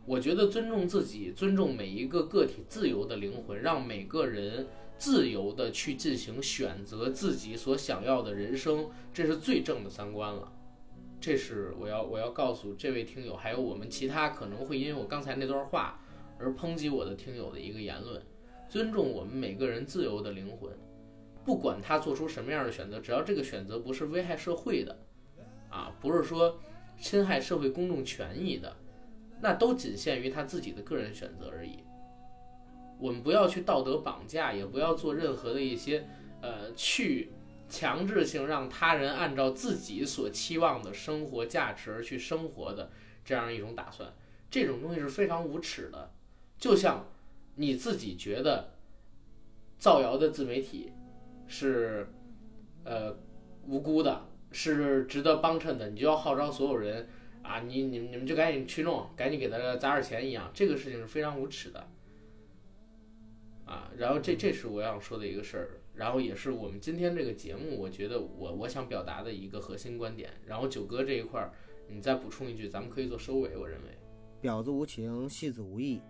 [0.07, 4.67] 我觉得尊重自己，尊重每一个个体自由的灵魂，让每个人
[4.99, 10.53] 自由的去进行选择自己所想要的人生，这是最正的三观了。
[11.25, 15.99] 这是我要我要告诉这位听友，还有我们其他可能会因为我刚才那段话
[16.39, 18.21] 而抨击我的听友的一个言论：
[18.69, 20.71] 尊重我们每个人自由的灵魂，
[21.43, 24.99] 不管他做出什么样的选择，只要这个选择不是危害社会的，
[25.71, 26.61] 啊，不是说
[26.99, 28.77] 侵害社会公众权益的，
[29.41, 31.79] 那都仅限于他自己的个人选择而已。
[32.99, 36.07] 我们不要去道德绑架，也不要做任何的一些
[36.43, 37.31] 呃去
[37.75, 42.93] 强制性让他人按照自己所期望的生活价值而去生活的
[43.25, 44.15] 这样一种打算。
[44.49, 46.13] 这种东西是非常无耻的，
[46.57, 47.09] 就像
[47.57, 48.75] 你自己觉得
[49.79, 50.93] 造谣的自媒体
[51.49, 52.07] 是
[52.85, 53.17] 呃
[53.67, 57.09] 无辜的，是值得帮衬的，你就要号召所有人
[57.43, 61.85] 啊，你你你们就赶紧去弄，赶紧给他砸点钱一样，这个事情是非常无耻的
[63.65, 63.91] 啊。
[63.97, 70.31] 然后这这是我想说的一个事儿，然后也是我们今天这个节目，我觉得我我想表达的一个核心观点。
[70.47, 71.53] 然后九哥这一块儿，
[71.89, 73.99] 你再补充一句，咱们可以做收尾，我认为。
[74.43, 76.01] 婊子无情，戏子无义。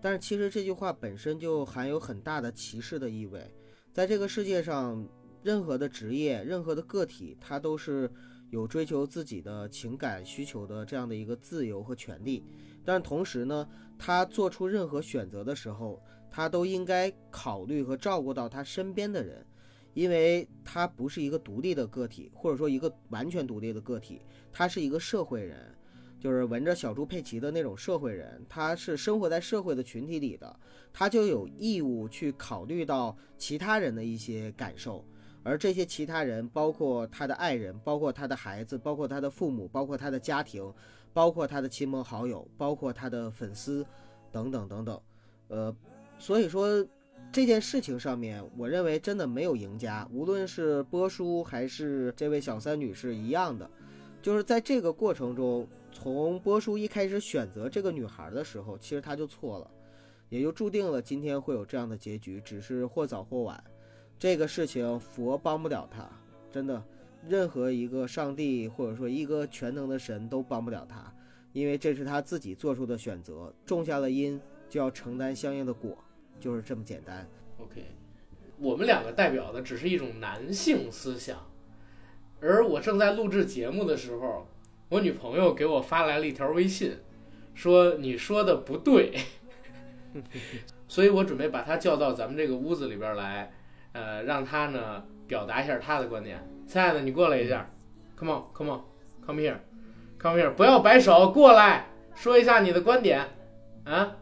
[0.00, 3.42] 但是其实这句话本身就含有很大的歧视的意味。
[3.92, 5.08] 在这个世界上，
[5.42, 8.10] 任何的职业、任何的个体，他都是
[8.50, 12.44] 有追求自己的情感需求的这样的一个自由和权利。
[12.84, 13.66] 但同时呢，
[13.98, 16.02] 他做出任何选择的时候，
[16.34, 19.46] 他都应该考虑和照顾到他身边的人，
[19.92, 24.20] 因为他不是一个独立的个体，或者说一个完全独立的个体，
[24.52, 25.72] 他是一个社会人。
[26.18, 30.58] 就是闻着小猪佩奇的那种社会人，他是生活在社会的群体里的，
[30.92, 35.04] 他就有义务去考虑到其他人的一些感受，
[35.44, 40.72] 而这些其他人包括他的爱人，包括他的孩子，包括他的父母，包括他的家庭，
[41.12, 43.86] 包括他的亲朋好友，包括他的粉丝，
[44.32, 44.98] 等等等等。
[45.48, 45.76] 呃，
[46.24, 46.82] 所以说
[47.30, 53.70] 这件事情上面，我认为真的没有赢家，无论是波叔还是这位小三女士一样的，
[54.22, 55.68] 就是在这个过程中。
[55.92, 59.70] 从波叔一开始选择这个女孩的时候，其实他就错了，
[60.30, 62.40] 也就注定了今天会有这样的结局。
[62.40, 63.62] 只是或早或晚，
[64.18, 66.10] 这个事情佛帮不了他，
[66.50, 66.82] 真的，
[67.28, 71.14] 任何一个上帝或者说一个全能的神都帮不了他，
[71.52, 75.96] 因为这是他自己做出的选择，种下了因就要承担相应的果，
[76.40, 77.26] 就是这么简单。
[77.58, 77.84] OK，
[78.58, 81.38] 我们两个代表的只是一种男性思想，
[82.40, 84.46] 而我正在录制节目的时候。
[84.90, 86.98] 我女朋友给我发来了一条微信，
[87.54, 89.18] 说你说的不对，
[90.86, 93.50] 所以我准备把她叫到咱们这个屋子里边来，
[93.92, 96.46] 呃，让她呢表达一下她的观点。
[96.68, 97.68] 亲爱的，你过来一下
[98.16, 103.26] ，Come on，Come on，Come here，Come here，不要摆手，过来说一下你的观点，
[103.84, 104.18] 啊。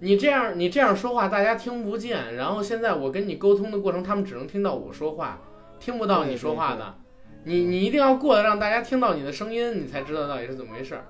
[0.00, 2.34] 你这样，你这样说话，大家听不见。
[2.34, 5.40] 然后现在我跟你沟通的过程，他们只能听到我说话，
[5.80, 6.98] 听不到你说话的。
[7.44, 11.06] 你你一定要过来，让大家听到你的声音，你才知道到底是怎么回事儿。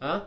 [0.00, 0.26] 啊？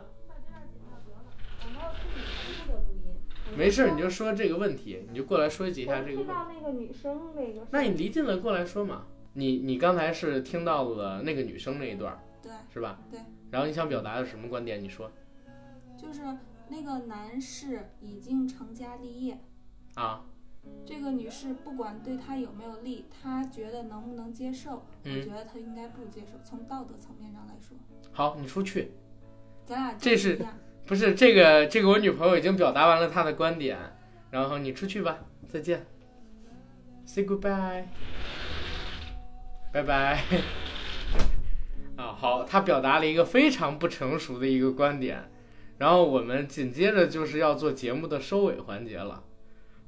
[3.54, 6.24] 没事，你就说这个问题，你就过来说几下这个问题。
[6.24, 7.66] 听到那个女生那个。
[7.70, 9.02] 那你离近了过来说嘛。
[9.34, 12.98] 你你刚才是听到了那个女生那一段，对，是吧？
[13.10, 13.20] 对。
[13.50, 14.82] 然后你想表达的什么观点？
[14.82, 15.10] 你说。
[15.96, 16.20] 就是。
[16.72, 19.38] 那个男士已经成家立业，
[19.94, 20.24] 啊，
[20.86, 24.86] 这个女士不管对他有没有利，他觉得能不能接受？
[25.04, 26.38] 嗯、我觉得他应该不接受。
[26.42, 27.76] 从道德层面上来说，
[28.10, 28.92] 好，你出去。
[29.66, 30.42] 咱俩这是
[30.86, 31.66] 不是这个？
[31.66, 33.78] 这个我女朋友已经表达完了她的观点，
[34.30, 35.84] 然后你出去吧，再见
[37.04, 37.84] ，say goodbye，
[39.70, 40.22] 拜拜。
[41.96, 45.22] 啊，好，她表达了一个非常不成熟的一个观点。
[45.78, 49.24] 然后我们紧接着就是要做节目的收尾环节了，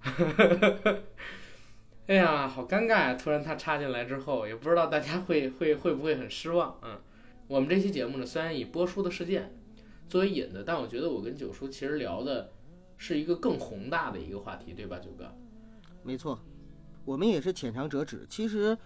[2.07, 3.15] 哎呀，好尴尬呀！
[3.15, 6.79] 突然他插进来之后，也不知道大家会 会会不会很失望。
[6.83, 6.99] 嗯，
[7.47, 9.57] 我们这期节目呢，虽然以播出的事件
[10.09, 12.51] 作为引子，但我觉得我跟九叔其实聊的
[12.97, 15.33] 是一个更宏大的一个话题，对吧，九哥？
[16.03, 16.39] 没错，
[17.05, 18.27] 我们也是浅尝辄止。
[18.29, 18.77] 其实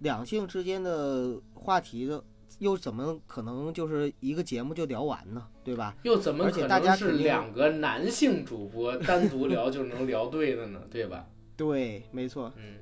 [0.00, 2.22] 两性之间的话题的。
[2.58, 5.46] 又怎么可能就是一个节目就聊完呢？
[5.62, 5.94] 对吧？
[6.02, 10.80] 又怎么可能是两个男性主播 单独聊就能聊对的呢？
[10.90, 11.26] 对吧？
[11.56, 12.52] 对，没错。
[12.56, 12.78] 嗯，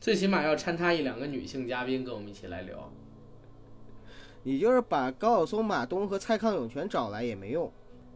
[0.00, 2.90] 最起码要掺插一两个女性嘉宾跟我们一起来聊。
[4.44, 7.72] 你就是把高晓松、马东和蔡康永全找来也没用。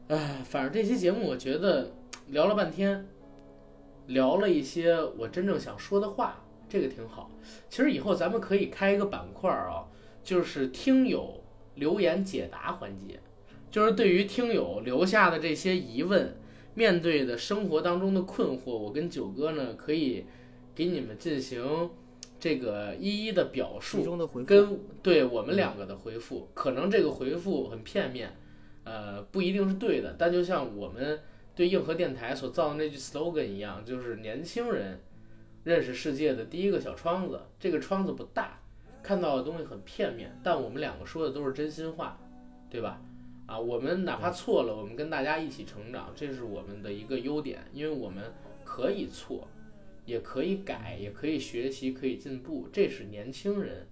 [0.08, 1.90] 唉，反正这期节目我觉得
[2.28, 3.04] 聊了半天，
[4.06, 7.30] 聊了一些我真正想说的话，这个挺好。
[7.68, 9.84] 其实以后咱们可以开一个板块啊。
[10.30, 11.42] 就是听友
[11.74, 13.18] 留言解答环节，
[13.68, 16.36] 就是对于听友留下的这些疑问，
[16.72, 20.24] 面对的生活当中的困惑，我跟九哥呢可以
[20.72, 21.90] 给你们进行
[22.38, 24.04] 这个一一的表述，
[24.46, 28.30] 跟对我们两个的回复，可能这个回复很片面，
[28.84, 31.18] 呃，不一定是对的，但就像我们
[31.56, 35.00] 对硬核电台所造的那句 slogan 一样，就是年轻人
[35.64, 37.40] 认识世界的第一个小窗子。
[37.58, 38.59] 这个窗子不大，
[39.02, 42.18] 看到的东西很片面，但我们两个说的都是真心话，
[42.68, 43.00] 对吧？
[43.46, 48.32] 啊，我们哪怕错了，我们跟大家一起成长，这是我们的一个优点，因为我们
[48.64, 49.48] 可以错，
[50.04, 53.88] 也可以改，也可以学习，可以进步，这是年轻人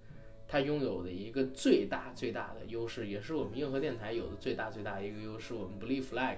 [0.47, 5.53] 他拥有的一个最大最大的优势，也是我们硬核电台有的最大最大的一个优势。
[5.53, 6.37] 我们不立 flag，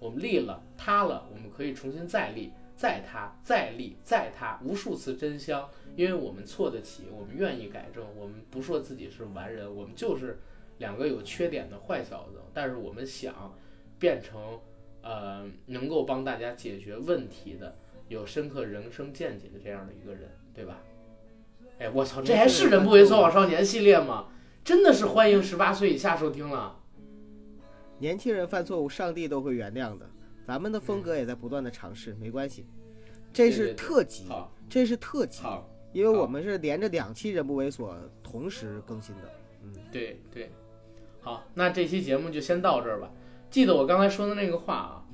[0.00, 10.38] 我们立了塌了，我们可以重新再立，再塌，再立，再塌，无数次真香，因为我们错得起，我们愿意改正，我们不说自己是完人，我们就是
[10.78, 13.56] 两个有缺点的坏小子，但是我们想
[13.98, 14.60] 变成
[15.02, 17.76] 呃能够帮大家解决问题的。
[18.08, 20.80] 有深刻人生见解的这样的一个人，对吧？
[21.80, 24.28] 哎，我操，这还是人不为所往少年系列吗？
[24.62, 26.78] 真的是欢迎十八岁以下收听了。
[27.98, 30.08] 年轻人犯错误，上帝都会原谅的。
[30.46, 32.64] 咱们的风格也在不断的尝试，没关系。
[33.32, 35.42] 这是特辑，好，这是特辑，
[35.92, 37.92] 因为我们是连着两期人不猥琐
[38.22, 39.22] 同时更新的。
[39.64, 40.50] 嗯，对对，
[41.20, 43.10] 好，那这期节目就先到这儿吧。
[43.50, 45.04] 记得我刚才说的那个话啊，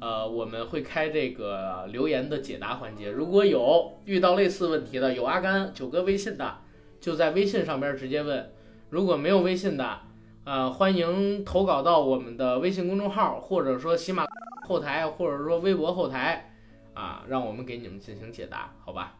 [0.00, 3.10] 呃，我们会开这个留言的解答环节。
[3.10, 6.58] 如果有遇到类似问题的，有阿甘九哥微信的，
[7.00, 8.44] 就在微信上边直接问；
[8.90, 10.00] 如果没有微信的，
[10.44, 14.26] 呃，欢迎投稿到我们的微信公众号，或者说喜马
[14.70, 16.48] 后台，或者说微博后台，
[16.94, 19.18] 啊，让我们给你们进行解答，好吧？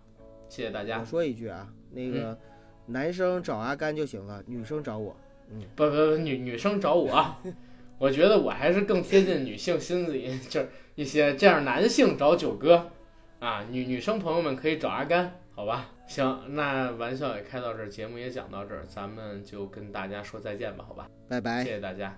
[0.49, 1.05] 谢谢大家我。
[1.05, 2.39] 说一句啊，那个
[2.87, 5.17] 男生找阿甘就行了，女生找我。
[5.51, 7.43] 嗯不不不，女女生找我啊，
[7.99, 12.89] 我觉得我还是更贴近女性心理，就是一些这样男性找九哥，
[13.41, 15.91] 啊，女女生朋友们可以找阿甘，好吧？
[16.07, 21.09] 行，那玩笑也开到这儿，节目也讲到这儿，咱们就跟大家说再见吧，好吧？
[21.29, 21.71] 拜拜谢。
[21.71, 22.17] 谢大家。